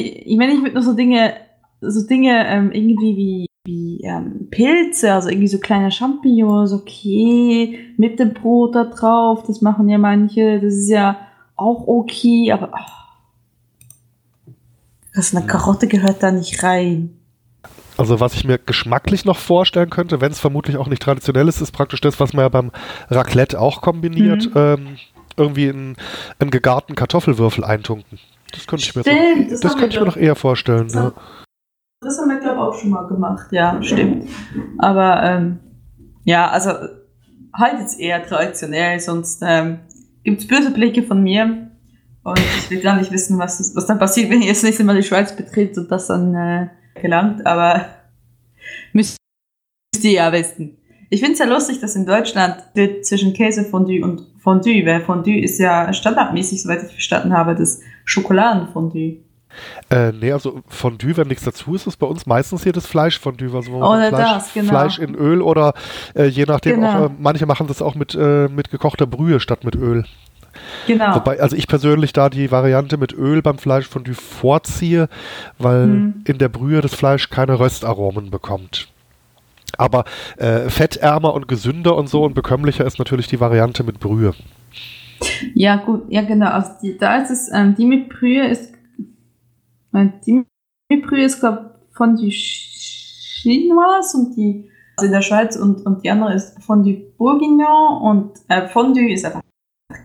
Ich, 0.00 0.36
meine, 0.36 0.52
ich 0.54 0.60
würde 0.60 0.74
nur 0.74 0.82
so 0.82 0.94
Dinge, 0.94 1.34
so 1.80 2.06
Dinge 2.06 2.46
ähm, 2.46 2.72
irgendwie 2.72 3.16
wie, 3.16 3.46
wie 3.64 4.00
ähm, 4.04 4.48
Pilze, 4.50 5.12
also 5.12 5.28
irgendwie 5.28 5.48
so 5.48 5.58
kleine 5.58 5.90
Champignons, 5.90 6.72
okay, 6.72 7.78
mit 7.96 8.18
dem 8.18 8.34
Brot 8.34 8.74
da 8.74 8.84
drauf, 8.84 9.44
das 9.46 9.60
machen 9.60 9.88
ja 9.88 9.98
manche, 9.98 10.60
das 10.60 10.74
ist 10.74 10.90
ja 10.90 11.18
auch 11.56 11.86
okay, 11.86 12.52
aber 12.52 12.70
oh, 12.72 14.52
das 15.14 15.34
eine 15.34 15.46
Karotte 15.46 15.88
gehört 15.88 16.22
da 16.22 16.30
nicht 16.30 16.62
rein. 16.62 17.16
Also 17.96 18.18
was 18.18 18.32
ich 18.34 18.44
mir 18.44 18.56
geschmacklich 18.58 19.26
noch 19.26 19.36
vorstellen 19.36 19.90
könnte, 19.90 20.22
wenn 20.22 20.32
es 20.32 20.40
vermutlich 20.40 20.78
auch 20.78 20.86
nicht 20.86 21.02
traditionell 21.02 21.48
ist, 21.48 21.60
ist 21.60 21.72
praktisch 21.72 22.00
das, 22.00 22.18
was 22.18 22.32
man 22.32 22.44
ja 22.44 22.48
beim 22.48 22.70
Raclette 23.10 23.60
auch 23.60 23.82
kombiniert, 23.82 24.46
Mhm. 24.46 24.52
ähm, 24.56 24.96
irgendwie 25.36 25.68
einen, 25.68 25.96
einen 26.38 26.50
gegarten 26.50 26.94
Kartoffelwürfel 26.94 27.62
eintunken. 27.64 28.18
Das 28.52 28.66
könnte 28.66 28.84
ich 28.84 28.94
mir, 28.96 29.02
Stimmt, 29.02 29.44
so, 29.46 29.50
das 29.50 29.60
das 29.60 29.72
könnte 29.76 29.94
ich 29.94 30.00
mir 30.00 30.06
noch 30.06 30.16
eher 30.16 30.36
vorstellen. 30.36 30.84
Das 30.86 30.94
Ja. 30.94 31.02
haben- 31.02 31.14
Das 32.02 32.18
haben 32.18 32.28
wir, 32.30 32.38
glaube 32.40 32.56
ich, 32.56 32.60
auch 32.62 32.74
schon 32.80 32.90
mal 32.90 33.06
gemacht. 33.06 33.48
Ja, 33.52 33.82
stimmt. 33.82 34.28
Aber 34.78 35.22
ähm, 35.22 35.58
ja, 36.24 36.48
also 36.48 36.70
halt 37.52 37.78
jetzt 37.80 38.00
eher 38.00 38.24
traditionell, 38.26 38.98
sonst 39.00 39.42
ähm, 39.46 39.80
gibt 40.24 40.40
es 40.40 40.46
böse 40.48 40.70
Blicke 40.70 41.02
von 41.02 41.22
mir. 41.22 41.70
Und 42.22 42.38
ich 42.38 42.70
will 42.70 42.80
gar 42.80 42.96
nicht 42.96 43.10
wissen, 43.12 43.38
was, 43.38 43.74
was 43.74 43.86
dann 43.86 43.98
passiert, 43.98 44.30
wenn 44.30 44.42
ich 44.42 44.48
das 44.48 44.62
nächste 44.62 44.84
Mal 44.84 44.96
die 44.96 45.02
Schweiz 45.02 45.34
betritt 45.34 45.76
und 45.78 45.90
das 45.90 46.06
dann 46.06 46.34
äh, 46.34 46.68
gelangt. 47.00 47.46
Aber 47.46 47.86
müsst, 48.92 49.16
müsst 49.94 50.04
ihr 50.04 50.12
ja 50.12 50.32
wissen. 50.32 50.76
Ich 51.10 51.20
finde 51.20 51.32
es 51.34 51.38
ja 51.40 51.46
lustig, 51.46 51.80
dass 51.80 51.96
in 51.96 52.06
Deutschland 52.06 52.56
wird 52.74 53.04
zwischen 53.04 53.32
Käsefondue 53.34 54.02
und 54.02 54.22
Fondue, 54.38 54.86
weil 54.86 55.00
Fondue 55.00 55.40
ist 55.40 55.58
ja 55.58 55.92
standardmäßig, 55.92 56.62
soweit 56.62 56.84
ich 56.84 56.92
verstanden 56.92 57.32
habe, 57.36 57.54
das 57.56 57.80
Schokoladenfondue. 58.04 59.16
Äh, 59.90 60.12
nee, 60.12 60.30
also 60.30 60.60
Fondue, 60.68 61.16
wenn 61.16 61.26
nichts 61.26 61.42
dazu 61.44 61.74
ist, 61.74 61.88
ist 61.88 61.96
bei 61.96 62.06
uns 62.06 62.24
meistens 62.26 62.62
hier 62.62 62.72
das 62.72 62.86
Fleischfondue, 62.86 63.52
also 63.54 63.72
wo 63.72 63.80
man 63.80 64.08
Fleisch, 64.08 64.28
das, 64.28 64.54
genau. 64.54 64.68
Fleisch 64.68 64.98
in 65.00 65.16
Öl 65.16 65.42
oder 65.42 65.74
äh, 66.14 66.26
je 66.26 66.44
nachdem 66.46 66.76
Genau. 66.76 66.88
auch, 67.06 67.06
äh, 67.06 67.10
manche 67.18 67.46
machen 67.46 67.66
das 67.66 67.82
auch 67.82 67.96
mit, 67.96 68.14
äh, 68.14 68.46
mit 68.48 68.70
gekochter 68.70 69.06
Brühe 69.06 69.40
statt 69.40 69.64
mit 69.64 69.74
Öl. 69.74 70.04
Genau. 70.86 71.16
Wobei, 71.16 71.40
also 71.40 71.56
ich 71.56 71.66
persönlich 71.66 72.12
da 72.12 72.28
die 72.28 72.50
Variante 72.52 72.96
mit 72.96 73.12
Öl 73.12 73.42
beim 73.42 73.58
Fleischfondue 73.58 74.14
vorziehe, 74.14 75.08
weil 75.58 75.86
Mhm. 75.86 76.14
in 76.26 76.38
der 76.38 76.48
Brühe 76.48 76.80
das 76.80 76.94
Fleisch 76.94 77.30
keine 77.30 77.58
Röstaromen 77.58 78.30
bekommt. 78.30 78.88
Aber 79.78 80.04
äh, 80.36 80.68
fettärmer 80.68 81.34
und 81.34 81.48
gesünder 81.48 81.96
und 81.96 82.08
so 82.08 82.24
und 82.24 82.34
bekömmlicher 82.34 82.84
ist 82.84 82.98
natürlich 82.98 83.28
die 83.28 83.40
Variante 83.40 83.82
mit 83.84 84.00
Brühe. 84.00 84.34
Ja, 85.54 85.76
gut, 85.76 86.04
ja, 86.08 86.22
genau. 86.22 86.50
Also 86.50 86.72
die, 86.82 86.96
da 86.96 87.16
ist 87.16 87.30
es, 87.30 87.50
ähm, 87.52 87.74
die 87.74 87.86
mit 87.86 88.08
Brühe 88.08 88.46
ist, 88.46 88.72
äh, 89.92 90.06
die 90.26 90.44
mit 90.88 91.06
Brühe 91.06 91.24
ist, 91.24 91.40
glaube 91.40 91.70
von 91.92 92.16
die 92.16 92.30
Chinoise 92.30 94.16
und 94.16 94.36
die, 94.36 94.70
also 94.96 95.06
in 95.06 95.12
der 95.12 95.22
Schweiz 95.22 95.56
und, 95.56 95.84
und 95.84 96.02
die 96.02 96.10
andere 96.10 96.34
ist 96.34 96.62
von 96.62 96.82
die 96.82 97.12
Bourguignon 97.18 98.00
und 98.02 98.32
äh, 98.48 98.68
Fondue 98.68 99.12
ist 99.12 99.24
einfach 99.26 99.42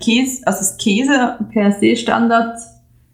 Käse, 0.01 0.45
also 0.45 0.59
ist 0.61 0.77
Käse 0.79 1.37
per 1.51 1.71
se 1.71 1.95
Standard 1.95 2.57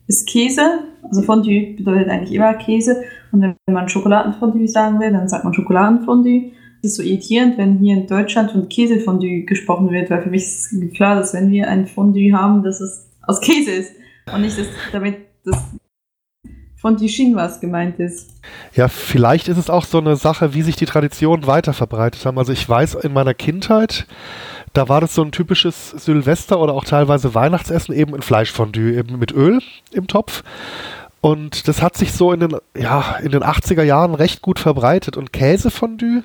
ist 0.07 0.27
Käse, 0.27 0.79
also 1.03 1.21
Fondue 1.21 1.75
bedeutet 1.75 2.09
eigentlich 2.09 2.33
immer 2.33 2.53
Käse 2.55 3.03
und 3.31 3.41
wenn 3.41 3.55
man 3.67 3.89
Schokoladenfondue 3.89 4.67
sagen 4.67 4.99
will, 4.99 5.11
dann 5.11 5.27
sagt 5.27 5.43
man 5.43 5.53
Schokoladenfondue. 5.53 6.51
Das 6.81 6.91
ist 6.91 6.97
so 6.97 7.03
irritierend, 7.03 7.57
wenn 7.57 7.77
hier 7.77 7.95
in 7.95 8.07
Deutschland 8.07 8.51
von 8.51 8.67
Käsefondue 8.67 9.43
gesprochen 9.45 9.91
wird, 9.91 10.09
weil 10.09 10.23
für 10.23 10.29
mich 10.29 10.43
ist 10.43 10.73
klar, 10.95 11.15
dass 11.15 11.33
wenn 11.33 11.51
wir 11.51 11.69
ein 11.69 11.87
Fondue 11.87 12.33
haben, 12.33 12.63
dass 12.63 12.81
es 12.81 13.07
aus 13.21 13.39
Käse 13.39 13.71
ist 13.71 13.93
und 14.33 14.41
nicht, 14.41 14.57
dass 14.57 14.67
damit 14.91 15.17
das 15.45 15.63
Fondue 16.75 17.07
Chinoise 17.07 17.59
gemeint 17.59 17.99
ist. 17.99 18.31
Ja, 18.73 18.87
vielleicht 18.87 19.47
ist 19.47 19.57
es 19.57 19.69
auch 19.69 19.85
so 19.85 19.99
eine 19.99 20.15
Sache, 20.15 20.55
wie 20.55 20.63
sich 20.63 20.75
die 20.75 20.87
Traditionen 20.87 21.45
weiter 21.45 21.73
verbreitet 21.73 22.25
haben. 22.25 22.39
Also 22.39 22.51
ich 22.51 22.67
weiß, 22.67 22.95
in 22.95 23.13
meiner 23.13 23.35
Kindheit, 23.35 24.07
da 24.73 24.89
war 24.89 24.99
das 24.99 25.13
so 25.13 25.21
ein 25.21 25.31
typisches 25.31 25.91
Silvester 25.91 26.59
oder 26.59 26.73
auch 26.73 26.83
teilweise 26.83 27.35
Weihnachtsessen, 27.35 27.93
eben 27.93 28.15
ein 28.15 28.23
Fleischfondue, 28.23 28.93
eben 28.93 29.19
mit 29.19 29.31
Öl 29.31 29.61
im 29.91 30.07
Topf. 30.07 30.43
Und 31.21 31.67
das 31.67 31.83
hat 31.83 31.95
sich 31.95 32.13
so 32.13 32.33
in 32.33 32.39
den, 32.39 32.57
ja, 32.75 33.17
in 33.21 33.31
den 33.31 33.43
80er 33.43 33.83
Jahren 33.83 34.15
recht 34.15 34.41
gut 34.41 34.57
verbreitet. 34.57 35.17
Und 35.17 35.31
Käsefondue 35.31 36.23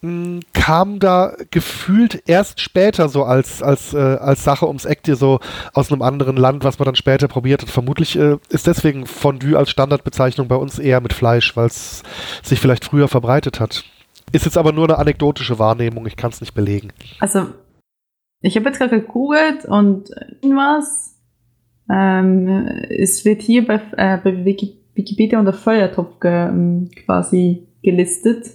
mh, 0.00 0.40
kam 0.54 0.98
da 0.98 1.34
gefühlt 1.50 2.22
erst 2.26 2.60
später 2.60 3.10
so 3.10 3.24
als, 3.24 3.62
als, 3.62 3.92
äh, 3.92 3.98
als 3.98 4.44
Sache 4.44 4.66
ums 4.66 4.86
Eck, 4.86 5.02
dir 5.02 5.16
so 5.16 5.40
aus 5.74 5.92
einem 5.92 6.00
anderen 6.00 6.38
Land, 6.38 6.64
was 6.64 6.78
man 6.78 6.86
dann 6.86 6.96
später 6.96 7.28
probiert 7.28 7.60
hat. 7.60 7.68
Vermutlich 7.68 8.18
äh, 8.18 8.38
ist 8.48 8.66
deswegen 8.66 9.06
Fondue 9.06 9.58
als 9.58 9.70
Standardbezeichnung 9.70 10.48
bei 10.48 10.56
uns 10.56 10.78
eher 10.78 11.02
mit 11.02 11.12
Fleisch, 11.12 11.54
weil 11.54 11.66
es 11.66 12.02
sich 12.42 12.60
vielleicht 12.60 12.86
früher 12.86 13.08
verbreitet 13.08 13.60
hat. 13.60 13.84
Ist 14.32 14.46
jetzt 14.46 14.56
aber 14.56 14.72
nur 14.72 14.84
eine 14.88 14.98
anekdotische 14.98 15.58
Wahrnehmung, 15.58 16.06
ich 16.06 16.16
kann 16.16 16.30
es 16.30 16.40
nicht 16.40 16.54
belegen. 16.54 16.94
Also, 17.20 17.48
ich 18.40 18.56
habe 18.56 18.66
jetzt 18.66 18.78
gerade 18.78 19.00
gegoogelt 19.00 19.66
und 19.66 20.08
was 20.42 21.11
ähm, 21.90 22.48
es 22.90 23.24
wird 23.24 23.42
hier 23.42 23.66
bei, 23.66 23.80
äh, 23.96 24.18
bei 24.18 24.44
Wiki- 24.44 24.78
Wikipedia 24.94 25.38
unter 25.38 25.52
Feuertopf 25.52 26.20
ge, 26.20 26.30
ähm, 26.48 26.90
quasi 27.04 27.66
gelistet. 27.82 28.50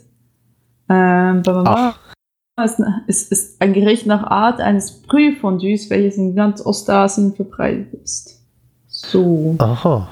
Ähm, 0.89 1.41
bla. 1.41 1.95
Es 2.59 2.79
ist, 3.07 3.31
ist 3.31 3.61
ein 3.61 3.73
Gericht 3.73 4.07
nach 4.07 4.23
Art 4.23 4.59
eines 4.61 5.03
Brühfondues, 5.03 5.89
welches 5.91 6.17
in 6.17 6.35
ganz 6.35 6.65
Ostasien 6.65 7.35
verbreitet 7.35 7.93
ist. 7.93 8.43
So, 8.87 9.55
Aha. 9.59 10.09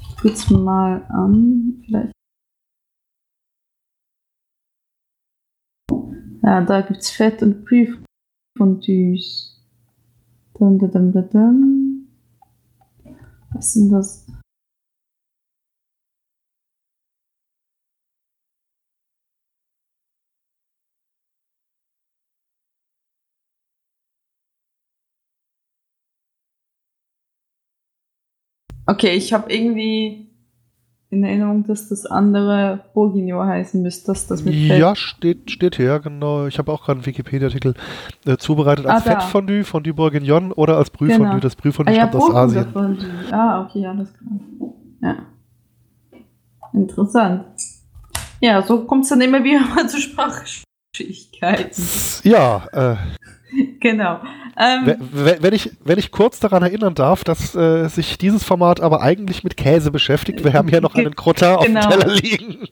ich 0.00 0.16
guck's 0.22 0.50
mal 0.50 1.02
an. 1.08 1.82
Vielleicht. 1.86 2.12
Ja, 6.42 6.60
da 6.60 6.82
gibt's 6.82 7.10
Fett- 7.10 7.42
und 7.42 7.64
Brühfondues. 7.64 9.58
Dum, 10.58 10.78
dum, 10.78 10.90
dum, 10.90 11.12
dum, 11.12 11.28
dum. 11.30 11.95
Was 13.52 13.72
sind 13.72 13.90
das? 13.90 14.24
Okay, 28.86 29.14
ich 29.16 29.32
habe 29.32 29.52
irgendwie 29.52 30.25
in 31.10 31.22
Erinnerung, 31.24 31.64
dass 31.64 31.88
das 31.88 32.04
andere 32.04 32.80
Bourguignon 32.92 33.46
heißen 33.46 33.80
müsste, 33.80 34.06
dass 34.08 34.26
das 34.26 34.42
mit 34.44 34.54
Fett. 34.54 34.78
Ja, 34.80 34.96
steht, 34.96 35.50
steht 35.50 35.76
hier, 35.76 36.00
genau. 36.00 36.46
Ich 36.46 36.58
habe 36.58 36.72
auch 36.72 36.84
gerade 36.84 36.98
einen 36.98 37.06
Wikipedia-Artikel 37.06 37.74
äh, 38.26 38.36
zubereitet 38.36 38.86
als 38.86 39.06
Ah. 39.06 39.10
Fettfondue, 39.12 39.62
Fondue 39.64 39.94
Bourguignon 39.94 40.50
oder 40.52 40.76
als 40.76 40.90
Brühfondue. 40.90 41.28
Genau. 41.28 41.40
Das 41.40 41.54
Brühfondue 41.54 41.94
Ah 41.94 41.96
ja, 41.98 42.08
stammt 42.08 42.22
aus 42.24 42.34
Asien. 42.34 42.72
Burgunderfondue. 42.72 43.32
Ah, 43.32 43.62
okay, 43.62 43.86
alles 43.86 44.12
klar. 44.12 44.72
Ja. 45.02 45.16
Interessant. 46.72 47.44
Ja, 48.40 48.62
so 48.62 48.84
kommt 48.84 49.04
es 49.04 49.10
dann 49.10 49.20
immer 49.20 49.42
wieder 49.44 49.60
mal 49.74 49.88
zu 49.88 49.98
Sprachschwierigkeiten. 50.00 51.82
Ja, 52.24 52.66
äh, 52.72 52.96
genau. 53.80 54.18
Ähm, 54.58 54.96
Wenn 55.12 55.52
ich, 55.52 55.70
wenn 55.84 55.98
ich 55.98 56.10
kurz 56.10 56.40
daran 56.40 56.62
erinnern 56.62 56.94
darf, 56.94 57.24
dass 57.24 57.54
äh, 57.54 57.88
sich 57.88 58.16
dieses 58.18 58.42
Format 58.44 58.80
aber 58.80 59.02
eigentlich 59.02 59.44
mit 59.44 59.56
Käse 59.56 59.90
beschäftigt, 59.90 60.42
wir 60.44 60.52
haben 60.54 60.68
hier 60.68 60.80
noch 60.80 60.94
einen 60.94 61.14
Crottin 61.14 61.48
auf 61.48 61.66
Genau. 61.66 61.80
dem 61.88 61.90
Teller 62.00 62.14
liegen. 62.14 62.68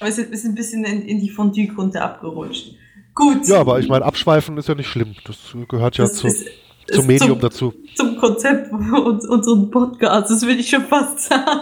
aber 0.00 0.08
es 0.10 0.18
ist 0.18 0.44
ein 0.44 0.54
bisschen 0.54 0.84
in, 0.84 1.02
in 1.02 1.20
die 1.20 1.30
Fondue-Grunte 1.30 2.02
abgerutscht. 2.02 2.74
Gut. 3.14 3.46
Ja, 3.48 3.60
aber 3.60 3.78
ich 3.78 3.88
meine, 3.88 4.04
abschweifen 4.04 4.56
ist 4.58 4.68
ja 4.68 4.74
nicht 4.74 4.88
schlimm. 4.88 5.14
Das 5.24 5.36
gehört 5.68 5.96
ja 5.98 6.04
Das 6.04 6.14
zu, 6.14 6.26
ist- 6.26 6.46
zum 6.92 7.06
Medium 7.06 7.30
zum, 7.32 7.40
dazu. 7.40 7.74
zum 7.94 8.16
Konzept 8.18 8.70
uns, 8.72 9.26
unseren 9.26 9.70
Podcasts, 9.70 10.30
das 10.30 10.42
würde 10.42 10.60
ich 10.60 10.68
schon 10.68 10.82
fast 10.86 11.20
sagen. 11.28 11.60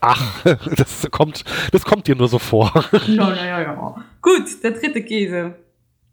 Ach, 0.00 0.44
das 0.76 1.06
kommt, 1.10 1.44
das 1.72 1.84
kommt 1.84 2.06
dir 2.06 2.16
nur 2.16 2.28
so 2.28 2.38
vor. 2.38 2.72
Ja, 3.06 3.34
ja, 3.34 3.46
ja, 3.46 3.60
ja. 3.62 3.94
Gut, 4.22 4.62
der 4.62 4.72
dritte 4.72 5.02
Käse. 5.02 5.54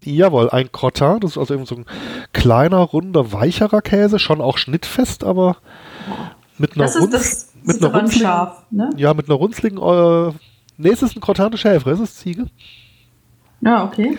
Jawohl, 0.05 0.49
ein 0.51 0.71
Crottin, 0.71 1.19
das 1.19 1.31
ist 1.31 1.37
also 1.37 1.53
eben 1.53 1.65
so 1.65 1.75
ein 1.75 1.85
kleiner, 2.31 2.77
runder, 2.77 3.31
weicherer 3.31 3.81
Käse, 3.81 4.19
schon 4.19 4.39
auch 4.41 4.57
schnittfest, 4.57 5.23
aber 5.23 5.57
mit 6.57 6.75
einer, 6.75 6.85
Das 6.85 6.99
runz, 6.99 7.11
das, 7.11 7.53
mit 7.63 7.83
einer 7.83 7.93
runzligen, 7.93 8.25
Schaf, 8.27 8.63
ne? 8.71 8.89
ja, 8.97 9.13
mit 9.13 9.27
einer 9.27 9.37
runzligen, 9.37 9.77
äh, 9.79 10.31
nee, 10.77 10.89
es 10.89 11.01
ist 11.01 11.15
ein 11.17 11.21
de 11.21 11.59
Chèvre, 11.59 11.91
es 11.91 11.99
ist 11.99 12.19
Ziege. 12.19 12.45
Ja, 13.61 13.83
okay. 13.83 14.17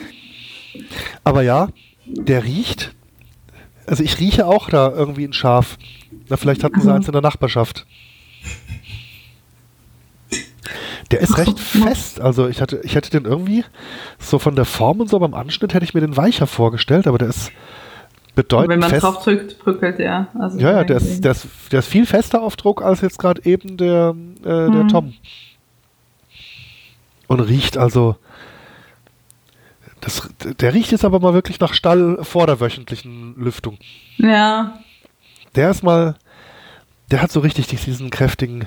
Aber 1.24 1.42
ja, 1.42 1.68
der 2.06 2.44
riecht, 2.44 2.94
also 3.86 4.02
ich 4.02 4.18
rieche 4.18 4.46
auch 4.46 4.68
da 4.68 4.90
irgendwie 4.90 5.24
ein 5.24 5.32
Schaf. 5.32 5.78
Na, 6.28 6.36
vielleicht 6.36 6.64
hatten 6.64 6.80
sie 6.80 6.88
Mhm. 6.88 6.94
eins 6.94 7.06
in 7.06 7.12
der 7.12 7.22
Nachbarschaft. 7.22 7.86
Der 11.12 11.20
ist 11.20 11.38
recht 11.38 11.58
fest. 11.60 12.20
Also 12.20 12.48
ich 12.48 12.60
hatte, 12.60 12.80
ich 12.82 12.94
hätte 12.96 13.10
den 13.10 13.24
irgendwie 13.24 13.64
so 14.18 14.38
von 14.38 14.56
der 14.56 14.64
Form 14.64 15.00
und 15.00 15.08
so 15.08 15.18
beim 15.20 15.34
Anschnitt 15.34 15.72
hätte 15.74 15.84
ich 15.84 15.94
mir 15.94 16.00
den 16.00 16.16
weicher 16.16 16.46
vorgestellt, 16.46 17.06
aber 17.06 17.18
der 17.18 17.28
ist 17.28 17.48
Und 17.48 18.34
bedeutend 18.34 18.70
wenn 18.70 18.80
man 18.80 18.90
fest. 18.90 19.02
drauf 19.04 19.22
drückt, 19.22 19.58
bröckelt 19.60 19.98
der. 19.98 20.28
Also 20.38 20.58
ja, 20.58 20.72
ja, 20.72 20.84
der 20.84 20.96
ist, 20.96 21.22
der, 21.24 21.30
ist, 21.32 21.46
der 21.70 21.78
ist 21.78 21.86
viel 21.88 22.06
fester 22.06 22.42
auf 22.42 22.56
Druck 22.56 22.82
als 22.82 23.00
jetzt 23.02 23.18
gerade 23.18 23.40
eben 23.44 23.76
der, 23.76 24.14
äh, 24.42 24.44
der 24.44 24.68
Mhm. 24.68 24.88
Tom. 24.88 25.14
Und 27.28 27.40
riecht 27.40 27.76
also. 27.78 28.16
Das, 30.00 30.28
der 30.60 30.74
riecht 30.74 30.92
jetzt 30.92 31.04
aber 31.04 31.18
mal 31.18 31.34
wirklich 31.34 31.58
nach 31.58 31.74
Stall 31.74 32.18
vor 32.22 32.46
der 32.46 32.60
wöchentlichen 32.60 33.34
Lüftung. 33.36 33.78
Ja, 34.18 34.78
Der 35.54 35.70
ist 35.70 35.82
mal. 35.82 36.14
Der 37.10 37.22
hat 37.22 37.30
so 37.32 37.40
richtig 37.40 37.66
diesen 37.68 38.10
kräftigen. 38.10 38.66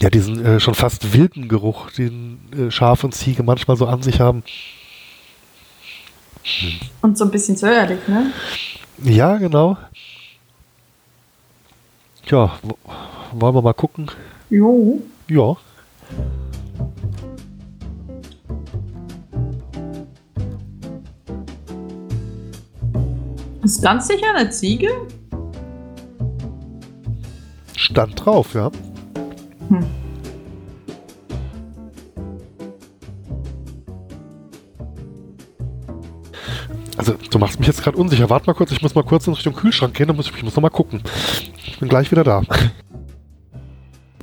Ja, 0.00 0.10
diesen 0.10 0.44
äh, 0.44 0.60
schon 0.60 0.74
fast 0.74 1.12
wilden 1.12 1.48
Geruch, 1.48 1.90
den 1.90 2.38
äh, 2.56 2.70
Schaf 2.70 3.02
und 3.04 3.14
Ziege 3.14 3.42
manchmal 3.42 3.76
so 3.76 3.86
an 3.86 4.02
sich 4.02 4.20
haben. 4.20 4.42
und 7.02 7.18
so 7.18 7.24
ein 7.24 7.30
bisschen 7.30 7.56
säuerlich, 7.56 7.98
ne? 8.06 8.32
Ja, 9.02 9.36
genau. 9.36 9.76
Ja, 12.26 12.58
w- 12.62 12.74
wollen 13.32 13.54
wir 13.54 13.62
mal 13.62 13.72
gucken. 13.74 14.10
Jo. 14.50 15.02
Ja. 15.28 15.56
Ist 23.62 23.82
ganz 23.82 24.08
sicher 24.08 24.34
eine 24.34 24.50
Ziege? 24.50 24.88
Stand 27.76 28.24
drauf, 28.24 28.54
ja. 28.54 28.70
Hm. 29.68 29.84
Also, 36.96 37.14
du 37.30 37.38
machst 37.38 37.58
mich 37.58 37.68
jetzt 37.68 37.82
gerade 37.82 37.96
unsicher. 37.96 38.28
Warte 38.28 38.46
mal 38.46 38.54
kurz, 38.54 38.72
ich 38.72 38.82
muss 38.82 38.94
mal 38.94 39.04
kurz 39.04 39.26
in 39.26 39.34
Richtung 39.34 39.54
Kühlschrank 39.54 39.94
gehen, 39.94 40.08
dann 40.08 40.16
muss 40.16 40.28
ich, 40.28 40.36
ich 40.36 40.42
muss 40.42 40.56
noch 40.56 40.62
mal 40.62 40.70
gucken. 40.70 41.02
Ich 41.64 41.78
bin 41.78 41.88
gleich 41.88 42.10
wieder 42.10 42.24
da. 42.24 42.42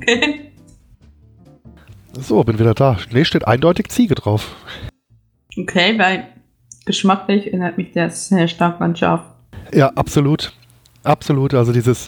Okay. 0.01 0.41
So, 2.17 2.43
bin 2.43 2.57
wieder 2.57 2.73
da. 2.73 2.97
Nee, 3.11 3.25
steht 3.25 3.45
eindeutig 3.45 3.89
Ziege 3.89 4.15
drauf. 4.15 4.55
Okay, 5.57 5.99
weil 5.99 6.27
geschmacklich 6.85 7.47
erinnert 7.47 7.77
mich 7.77 7.91
der 7.91 8.09
sehr 8.09 8.47
stark 8.47 8.79
an 8.81 8.95
Schaf. 8.95 9.21
Ja, 9.73 9.89
absolut. 9.89 10.53
Absolut. 11.05 11.53
Also 11.53 11.71
dieses, 11.71 12.07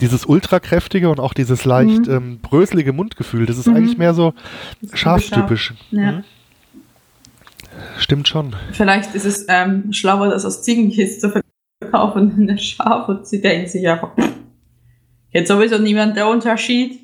dieses 0.00 0.26
ultrakräftige 0.26 1.08
und 1.08 1.20
auch 1.20 1.32
dieses 1.34 1.64
leicht 1.64 2.06
Mhm. 2.06 2.12
ähm, 2.14 2.38
bröselige 2.40 2.92
Mundgefühl, 2.92 3.46
das 3.46 3.58
ist 3.58 3.66
Mhm. 3.68 3.76
eigentlich 3.76 3.98
mehr 3.98 4.12
so 4.14 4.34
Das 4.82 4.98
schafstypisch. 4.98 5.74
Ja. 5.90 6.12
Mhm. 6.12 6.24
Stimmt 7.98 8.28
schon. 8.28 8.54
Vielleicht 8.72 9.14
ist 9.14 9.24
es 9.24 9.46
ähm, 9.48 9.92
schlauer, 9.92 10.28
das 10.28 10.44
aus 10.44 10.62
Ziegenkäse 10.62 11.18
zu 11.18 11.42
verkaufen, 11.80 12.34
in 12.38 12.46
der 12.46 12.58
Schaf 12.58 13.08
und 13.08 13.26
sie 13.26 13.40
denken 13.40 13.68
sich 13.68 13.88
einfach, 13.88 14.10
jetzt 15.30 15.48
sowieso 15.48 15.78
niemand 15.78 16.16
der 16.16 16.28
Unterschied. 16.28 17.00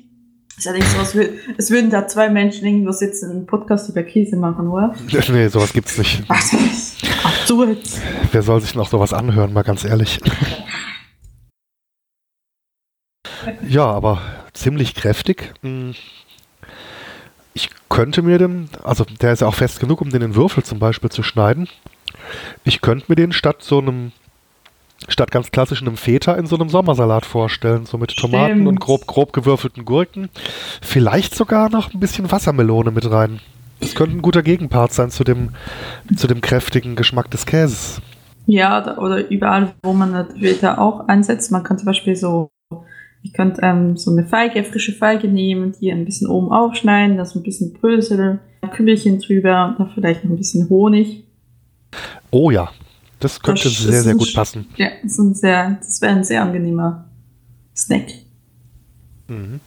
Ist 0.57 0.65
ja 0.65 0.73
nicht 0.73 0.85
so, 0.87 0.99
als, 0.99 1.15
wür- 1.15 1.29
als 1.57 1.71
würden 1.71 1.89
da 1.89 2.07
zwei 2.07 2.29
Menschen 2.29 2.65
irgendwo 2.67 2.91
sitzen 2.91 3.29
und 3.31 3.35
einen 3.37 3.45
Podcast 3.47 3.89
über 3.89 4.03
Käse 4.03 4.35
machen, 4.35 4.67
oder? 4.67 4.93
Nee, 5.31 5.47
sowas 5.47 5.73
gibt's 5.73 5.97
nicht. 5.97 6.23
Ach, 6.27 6.39
das 6.39 6.53
ist 6.53 7.03
absurd. 7.25 7.77
Wer 8.31 8.41
soll 8.43 8.61
sich 8.61 8.75
noch 8.75 8.87
sowas 8.89 9.11
anhören, 9.13 9.53
mal 9.53 9.63
ganz 9.63 9.83
ehrlich. 9.85 10.19
Ja, 13.67 13.85
aber 13.85 14.21
ziemlich 14.53 14.95
kräftig. 14.95 15.53
Ich 17.53 17.69
könnte 17.89 18.21
mir 18.21 18.37
den, 18.37 18.69
also 18.83 19.05
der 19.21 19.33
ist 19.33 19.41
ja 19.41 19.47
auch 19.47 19.55
fest 19.55 19.79
genug, 19.79 20.01
um 20.01 20.09
den 20.09 20.21
in 20.21 20.35
Würfel 20.35 20.63
zum 20.63 20.79
Beispiel 20.79 21.09
zu 21.09 21.23
schneiden. 21.23 21.67
Ich 22.63 22.81
könnte 22.81 23.05
mir 23.07 23.15
den 23.15 23.33
statt 23.33 23.57
so 23.61 23.79
einem, 23.79 24.11
statt 25.07 25.31
ganz 25.31 25.51
klassisch 25.51 25.81
einem 25.81 25.97
Feta 25.97 26.33
in 26.33 26.45
so 26.45 26.55
einem 26.55 26.69
Sommersalat 26.69 27.25
vorstellen, 27.25 27.85
so 27.85 27.97
mit 27.97 28.15
Tomaten 28.15 28.53
Stimmt. 28.53 28.67
und 28.67 28.79
grob, 28.79 29.07
grob 29.07 29.33
gewürfelten 29.33 29.85
Gurken. 29.85 30.29
Vielleicht 30.81 31.35
sogar 31.35 31.69
noch 31.69 31.93
ein 31.93 31.99
bisschen 31.99 32.31
Wassermelone 32.31 32.91
mit 32.91 33.09
rein. 33.09 33.39
Das 33.79 33.95
könnte 33.95 34.15
ein 34.15 34.21
guter 34.21 34.43
Gegenpart 34.43 34.93
sein 34.93 35.09
zu 35.09 35.23
dem, 35.23 35.49
zu 36.15 36.27
dem 36.27 36.39
kräftigen 36.41 36.95
Geschmack 36.95 37.31
des 37.31 37.45
Käses. 37.45 37.99
Ja, 38.45 38.97
oder 38.97 39.29
überall, 39.29 39.73
wo 39.83 39.93
man 39.93 40.13
das 40.13 40.33
Filter 40.37 40.79
auch 40.79 41.07
einsetzt. 41.07 41.51
Man 41.51 41.63
kann 41.63 41.77
zum 41.77 41.87
Beispiel 41.87 42.15
so, 42.15 42.51
ich 43.23 43.33
könnte 43.33 43.61
ähm, 43.63 43.97
so 43.97 44.11
eine 44.11 44.25
Feige, 44.25 44.63
frische 44.63 44.93
Feige 44.93 45.27
nehmen, 45.27 45.73
die 45.79 45.91
ein 45.91 46.05
bisschen 46.05 46.27
oben 46.27 46.51
aufschneiden, 46.51 47.17
da 47.17 47.25
so 47.25 47.39
ein 47.39 47.43
bisschen 47.43 47.73
Brösel, 47.73 48.39
ein 48.61 48.71
Kügelchen 48.71 49.19
drüber, 49.19 49.75
da 49.77 49.89
vielleicht 49.93 50.23
noch 50.23 50.31
ein 50.31 50.37
bisschen 50.37 50.69
Honig. 50.69 51.23
Oh 52.31 52.51
ja, 52.51 52.69
das 53.19 53.41
könnte 53.41 53.65
Das 53.65 53.77
sehr, 53.77 54.01
sehr 54.01 54.15
gut 54.15 54.33
passen. 54.33 54.67
Ja, 54.75 54.87
das, 55.03 55.15
sehr, 55.39 55.77
das 55.79 56.01
wäre 56.01 56.13
ein 56.13 56.23
sehr 56.23 56.41
angenehmer 56.41 57.05
Snack. 57.75 58.07
Mhm. 59.27 59.59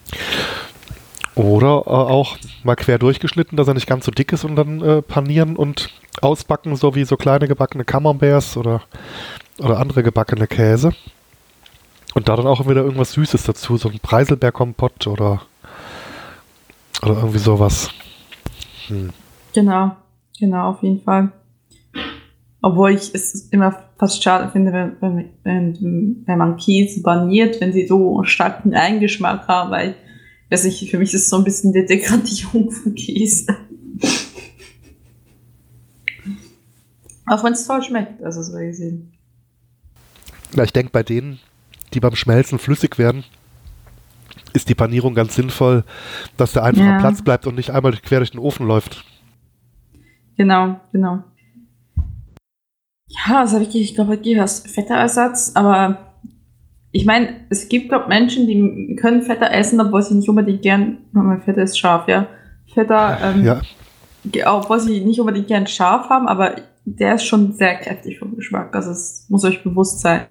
Oder 1.37 1.83
äh, 1.87 1.91
auch 1.91 2.37
mal 2.63 2.77
quer 2.77 2.99
durchgeschnitten, 2.99 3.57
dass 3.57 3.69
er 3.69 3.75
nicht 3.75 3.89
ganz 3.89 4.05
so 4.05 4.13
dick 4.13 4.33
ist 4.33 4.45
und 4.45 4.57
dann 4.57 4.81
äh, 4.81 5.03
panieren 5.03 5.57
und 5.57 5.91
ausbacken, 6.21 6.77
so 6.77 6.95
wie 6.95 7.05
so 7.05 7.17
kleine 7.17 7.49
gebackene 7.49 7.85
Camemberts 7.85 8.57
oder, 8.57 8.83
oder 9.59 9.79
andere 9.79 10.03
gebackene 10.03 10.47
Käse. 10.47 10.93
Und 12.15 12.29
da 12.29 12.37
dann 12.37 12.47
auch 12.47 12.67
wieder 12.69 12.83
irgendwas 12.83 13.13
Süßes 13.13 13.43
dazu, 13.43 13.77
so 13.77 13.89
ein 13.89 13.99
Preiselbeerkompott 13.99 15.09
oder, 15.09 15.43
oder 17.03 17.17
irgendwie 17.17 17.39
sowas. 17.39 17.91
Hm. 18.87 19.11
Genau, 19.53 19.97
genau, 20.39 20.71
auf 20.71 20.83
jeden 20.83 21.03
Fall. 21.03 21.33
Obwohl 22.63 22.93
ich 22.93 23.13
es 23.15 23.49
immer 23.51 23.85
fast 23.99 24.23
schade 24.23 24.51
finde, 24.51 24.73
wenn, 24.73 24.97
wenn, 25.01 25.29
wenn, 25.43 26.23
wenn 26.25 26.39
man 26.39 26.57
Käse 26.57 27.03
baniert, 27.03 27.61
wenn 27.61 27.73
sie 27.73 27.87
so 27.87 28.23
starken 28.23 28.75
Eingeschmack 28.75 29.49
haben, 29.49 29.71
weil, 29.71 29.97
weiß 30.51 30.65
ich, 30.67 30.91
für 30.91 30.99
mich 30.99 31.13
ist 31.15 31.23
es 31.23 31.31
so 31.31 31.39
ein 31.39 31.45
bisschen 31.45 31.73
die 31.73 31.85
Degradierung 31.85 32.71
von 32.71 32.95
Käse. 32.95 33.57
Auch 37.27 37.43
wenn 37.43 37.55
es 37.55 37.67
toll 37.67 37.83
schmeckt, 37.83 38.23
also 38.23 38.43
so 38.43 38.57
gesehen. 38.57 39.13
Ja, 40.55 40.63
ich 40.65 40.73
denke, 40.73 40.91
bei 40.93 41.03
denen, 41.03 41.41
die 41.95 42.01
beim 42.01 42.15
Schmelzen 42.17 42.59
flüssig 42.59 42.99
werden, 42.99 43.25
ist 44.53 44.69
die 44.69 44.75
Panierung 44.75 45.15
ganz 45.15 45.35
sinnvoll, 45.35 45.85
dass 46.37 46.53
der 46.53 46.65
einfach 46.65 46.85
Ja. 46.85 46.95
am 46.97 47.01
Platz 47.01 47.23
bleibt 47.23 47.47
und 47.47 47.57
nicht 47.57 47.71
einmal 47.71 47.93
quer 47.93 48.19
durch 48.21 48.31
den 48.31 48.41
Ofen 48.41 48.67
läuft. 48.67 49.05
Genau, 50.37 50.81
genau. 50.93 51.23
Ja, 53.09 53.41
also 53.41 53.61
wirklich, 53.61 53.83
ich 53.83 53.95
glaube, 53.95 54.19
hier 54.21 54.41
hast 54.43 54.69
fetter 54.69 54.97
Ersatz, 54.97 55.53
aber 55.55 56.15
ich 56.91 57.07
meine, 57.07 57.47
es 57.51 57.69
gibt, 57.69 57.89
glaube 57.89 58.09
Menschen, 58.09 58.47
die 58.47 58.97
können 58.97 59.23
fetter 59.23 59.51
essen, 59.51 59.81
obwohl 59.81 60.03
sie 60.03 60.15
nicht 60.15 60.29
unbedingt 60.29 60.63
gern, 60.63 60.99
mein 61.13 61.43
Fetter 61.43 61.63
ist 61.63 61.79
scharf, 61.79 62.09
ja. 62.09 62.27
Fetter, 62.73 63.19
ähm, 63.23 63.45
Ja, 63.45 63.61
obwohl 64.57 64.81
sie 64.81 65.05
nicht 65.05 65.21
unbedingt 65.21 65.49
gern 65.49 65.67
scharf 65.67 66.09
haben, 66.09 66.27
aber 66.29 66.57
der 66.85 67.17
ist 67.17 67.25
schon 67.25 67.53
sehr 67.53 67.77
kräftig 67.77 68.19
vom 68.19 68.37
Geschmack. 68.37 68.75
Also 68.75 68.91
es 68.91 69.27
muss 69.29 69.45
euch 69.45 69.63
bewusst 69.63 70.01
sein. 70.01 70.27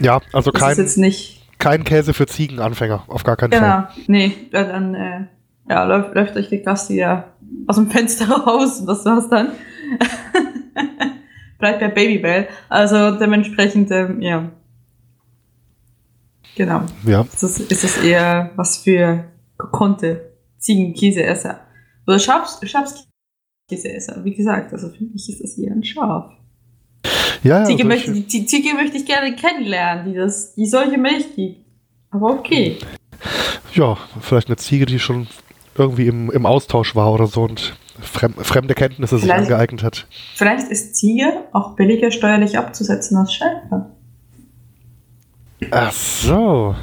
Ja 0.00 0.20
also 0.32 0.50
Das 0.50 0.60
kein, 0.60 0.72
ist 0.72 0.78
jetzt 0.78 0.98
nicht, 0.98 1.42
kein 1.58 1.84
Käse 1.84 2.14
für 2.14 2.26
Ziegenanfänger, 2.26 3.04
auf 3.08 3.24
gar 3.24 3.36
keinen 3.36 3.52
Fall. 3.52 3.88
genau, 3.94 4.04
nee, 4.06 4.32
ja, 4.52 4.64
dann, 4.64 4.94
äh, 4.94 5.26
ja, 5.68 5.84
läuft, 5.84 6.14
läuft 6.14 6.36
euch 6.36 6.48
der 6.48 6.58
Gast 6.58 6.90
wieder 6.90 7.32
aus 7.66 7.76
dem 7.76 7.90
Fenster 7.90 8.28
raus 8.30 8.80
und 8.80 8.86
das 8.86 9.04
war's 9.04 9.28
dann. 9.28 9.52
bleibt 11.60 11.80
bei 11.80 11.88
Babybell. 11.88 12.48
Also 12.68 13.12
dementsprechend, 13.12 13.90
ähm, 13.92 14.20
ja. 14.20 14.50
Genau. 16.56 16.82
Ja. 17.06 17.24
Das 17.30 17.42
ist, 17.44 17.70
ist 17.70 17.84
es 17.84 17.98
eher 17.98 18.50
was 18.56 18.78
für 18.78 19.30
gekonnte 19.56 20.32
Ziegenkäseesser. 20.58 21.60
Oder 22.06 22.18
Schafs, 22.18 22.58
Schafskäseesser. 22.62 24.24
Wie 24.24 24.34
gesagt, 24.34 24.72
also 24.72 24.88
für 24.88 25.04
mich 25.04 25.28
ist 25.28 25.42
das 25.42 25.56
eher 25.56 25.72
ein 25.72 25.84
Schaf. 25.84 26.32
Ja, 27.42 27.60
ja. 27.60 27.64
Ziege 27.64 27.84
möchte, 27.84 28.12
die 28.12 28.46
Ziege 28.46 28.74
möchte 28.74 28.96
ich 28.98 29.06
gerne 29.06 29.34
kennenlernen, 29.34 30.12
die, 30.12 30.14
das, 30.18 30.54
die 30.54 30.66
solche 30.66 30.98
Milch 30.98 31.34
gibt. 31.34 31.64
Aber 32.10 32.30
okay. 32.30 32.78
ja, 33.74 33.96
vielleicht 34.20 34.48
eine 34.48 34.56
Ziege, 34.56 34.84
die 34.86 34.98
schon 34.98 35.26
irgendwie 35.76 36.06
im, 36.06 36.30
im 36.30 36.44
Austausch 36.44 36.94
war 36.96 37.12
oder 37.12 37.26
so 37.26 37.42
und 37.42 37.74
fremd, 38.00 38.36
fremde 38.44 38.74
Kenntnisse 38.74 39.16
sich 39.16 39.24
Vielleicht- 39.26 39.44
angeeignet 39.50 39.82
hat. 39.82 40.06
Vielleicht 40.34 40.68
ist 40.68 40.96
Ziege 40.96 41.44
auch 41.52 41.76
billiger 41.76 42.10
steuerlich 42.10 42.58
abzusetzen 42.58 43.16
als 43.16 43.32
Schäfer. 43.32 43.90
Ach 45.70 45.92
so. 45.92 46.74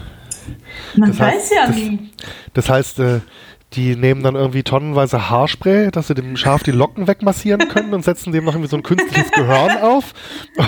Man 0.95 1.09
Das 1.11 1.19
heißt, 1.19 1.37
weiß 1.37 1.49
ja 1.55 1.67
das- 1.67 1.75
nie. 1.75 2.09
Das 2.53 2.69
heißt, 2.69 2.99
äh, 2.99 3.19
die 3.73 3.95
nehmen 3.95 4.23
dann 4.23 4.35
irgendwie 4.35 4.63
tonnenweise 4.63 5.29
Haarspray, 5.29 5.91
dass 5.91 6.07
sie 6.07 6.15
dem 6.15 6.37
Schaf 6.37 6.63
die 6.63 6.71
Locken 6.71 7.07
wegmassieren 7.07 7.67
können 7.67 7.93
und 7.93 8.03
setzen 8.03 8.31
dem 8.31 8.45
noch 8.45 8.53
irgendwie 8.53 8.69
so 8.69 8.77
ein 8.77 8.83
künstliches 8.83 9.31
Gehirn 9.31 9.77
auf. 9.81 10.13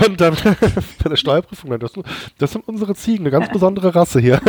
Und 0.06 0.20
dann 0.20 0.36
bei 1.04 1.10
der 1.10 1.16
Steuerprüfung, 1.16 1.80
das, 1.80 1.94
das 2.38 2.52
sind 2.52 2.68
unsere 2.68 2.96
Ziegen, 2.96 3.24
eine 3.24 3.32
ganz 3.32 3.50
besondere 3.50 3.96
Rasse 3.96 4.20
hier. 4.20 4.42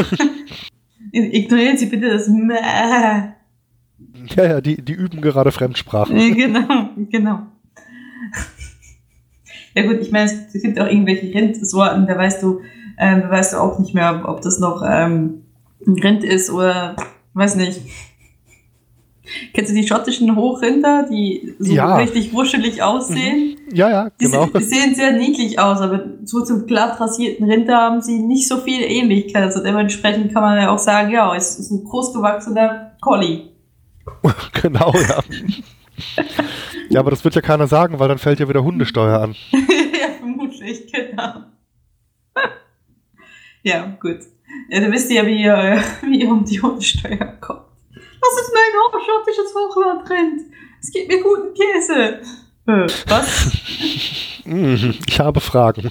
Ignorieren 1.13 1.77
Sie 1.77 1.87
bitte 1.87 2.11
das 2.11 2.29
Mäh. 2.29 2.55
Ja, 4.37 4.45
ja, 4.45 4.61
die, 4.61 4.83
die 4.83 4.93
üben 4.93 5.21
gerade 5.21 5.53
Fremdsprachen. 5.53 6.17
Genau, 6.35 6.91
genau. 7.11 7.43
Ja 9.75 9.87
gut, 9.87 10.01
ich 10.01 10.11
meine, 10.11 10.31
es 10.53 10.63
gibt 10.63 10.81
auch 10.81 10.87
irgendwelche 10.87 11.33
Rindsorten, 11.33 12.07
da 12.07 12.17
weißt 12.17 12.43
du, 12.43 12.61
ähm, 12.99 13.23
da 13.23 13.31
weißt 13.31 13.53
du 13.53 13.59
auch 13.59 13.79
nicht 13.79 13.95
mehr, 13.95 14.25
ob 14.27 14.41
das 14.41 14.59
noch 14.59 14.83
ähm, 14.87 15.43
ein 15.87 15.95
Rind 15.95 16.25
ist 16.25 16.51
oder 16.51 16.97
weiß 17.35 17.57
nicht. 17.57 17.81
Kennst 19.55 19.71
du 19.71 19.75
die 19.77 19.87
schottischen 19.87 20.35
Hochrinder, 20.35 21.07
die 21.11 21.55
so 21.59 21.73
Ja. 21.73 21.97
richtig 21.97 22.33
wuschelig 22.33 22.83
aussehen? 22.83 23.57
Ja, 23.73 23.89
ja, 23.91 24.11
Die, 24.21 24.25
genau. 24.25 24.47
se- 24.47 24.59
die 24.59 24.65
sehen 24.65 24.95
sehr 24.95 25.13
niedlich 25.13 25.59
aus, 25.59 25.81
aber 25.81 26.05
so 26.25 26.43
zum 26.45 26.67
glatt 26.67 26.99
rasierten 26.99 27.49
Rinder 27.49 27.77
haben 27.77 28.01
sie 28.01 28.19
nicht 28.19 28.49
so 28.49 28.57
viel 28.59 28.83
Ähnlichkeit. 28.83 29.43
Also 29.45 29.63
dementsprechend 29.63 30.33
kann 30.33 30.43
man 30.43 30.59
ja 30.59 30.71
auch 30.71 30.79
sagen, 30.79 31.11
ja, 31.13 31.35
es 31.37 31.59
ist 31.59 31.71
ein 31.71 31.85
großgewachsener 31.85 32.93
Collie. 33.01 33.51
Genau, 34.63 34.93
ja. 34.95 35.23
Ja, 36.89 37.01
aber 37.01 37.11
das 37.11 37.23
wird 37.25 37.35
ja 37.35 37.41
keiner 37.41 37.67
sagen, 37.69 37.99
weil 37.99 38.09
dann 38.09 38.19
fällt 38.19 38.41
ja 38.41 38.49
wieder 38.49 38.65
Hundesteuer 38.65 39.21
an. 39.21 39.35
ja, 39.53 40.09
vermutlich, 40.19 40.91
genau. 40.93 41.45
ja, 43.63 43.97
gut. 44.01 44.19
Ja, 44.69 44.81
du 44.81 44.91
wisst 44.91 45.11
ja, 45.13 45.25
wie 45.27 45.43
ihr, 45.43 45.81
wie 46.03 46.23
ihr 46.23 46.29
um 46.31 46.45
die 46.45 46.61
Hundesteuer 46.61 47.37
kommt. 47.41 47.61
Das 48.21 48.33
ist 48.43 48.53
mein 48.55 48.73
schottisches 49.05 49.55
Hochlandrind. 49.55 50.43
Es 50.81 50.91
gibt 50.91 51.09
mir 51.09 51.23
guten 51.23 51.55
Käse. 51.55 52.21
Äh, 52.67 52.87
was? 53.09 53.53
Ich 54.53 55.21
habe 55.21 55.41
Fragen. 55.41 55.89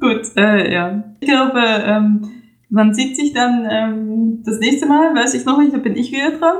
Gut, 0.00 0.36
äh, 0.36 0.72
ja. 0.72 1.04
Ich 1.20 1.28
glaube, 1.28 1.60
ähm, 1.60 2.28
man 2.68 2.92
sieht 2.92 3.16
sich 3.16 3.32
dann 3.32 3.66
ähm, 3.70 4.42
das 4.44 4.58
nächste 4.58 4.86
Mal, 4.86 5.14
weiß 5.14 5.32
ich 5.34 5.44
noch 5.46 5.58
nicht, 5.58 5.72
da 5.72 5.78
bin 5.78 5.96
ich 5.96 6.12
wieder 6.12 6.32
dran. 6.32 6.56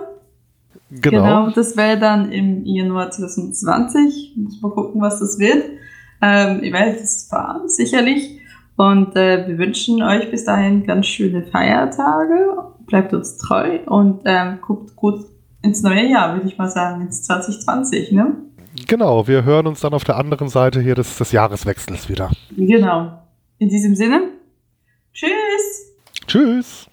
Genau. 0.90 1.50
das 1.50 1.76
wäre 1.76 1.98
dann 1.98 2.32
im 2.32 2.64
Januar 2.64 3.10
2020. 3.10 4.32
Muss 4.36 4.62
mal 4.62 4.70
gucken, 4.70 5.02
was 5.02 5.20
das 5.20 5.38
wird. 5.38 5.64
Ähm, 6.22 6.62
ihr 6.62 6.72
werdet 6.72 7.02
es 7.02 7.28
fahren, 7.28 7.68
sicherlich. 7.68 8.37
Und 8.78 9.16
äh, 9.16 9.48
wir 9.48 9.58
wünschen 9.58 10.00
euch 10.04 10.30
bis 10.30 10.44
dahin 10.44 10.86
ganz 10.86 11.06
schöne 11.06 11.42
Feiertage. 11.42 12.54
Bleibt 12.86 13.12
uns 13.12 13.36
treu 13.36 13.80
und 13.86 14.20
ähm, 14.24 14.60
guckt 14.62 14.94
gut 14.94 15.24
ins 15.62 15.82
neue 15.82 16.08
Jahr, 16.08 16.34
würde 16.34 16.46
ich 16.46 16.56
mal 16.56 16.70
sagen, 16.70 17.02
ins 17.02 17.24
2020, 17.24 18.12
ne? 18.12 18.36
Genau, 18.86 19.26
wir 19.26 19.42
hören 19.42 19.66
uns 19.66 19.80
dann 19.80 19.94
auf 19.94 20.04
der 20.04 20.16
anderen 20.16 20.48
Seite 20.48 20.80
hier 20.80 20.94
des, 20.94 21.18
des 21.18 21.32
Jahreswechsels 21.32 22.08
wieder. 22.08 22.30
Genau. 22.56 23.18
In 23.58 23.68
diesem 23.68 23.96
Sinne, 23.96 24.28
tschüss! 25.12 25.92
Tschüss. 26.28 26.88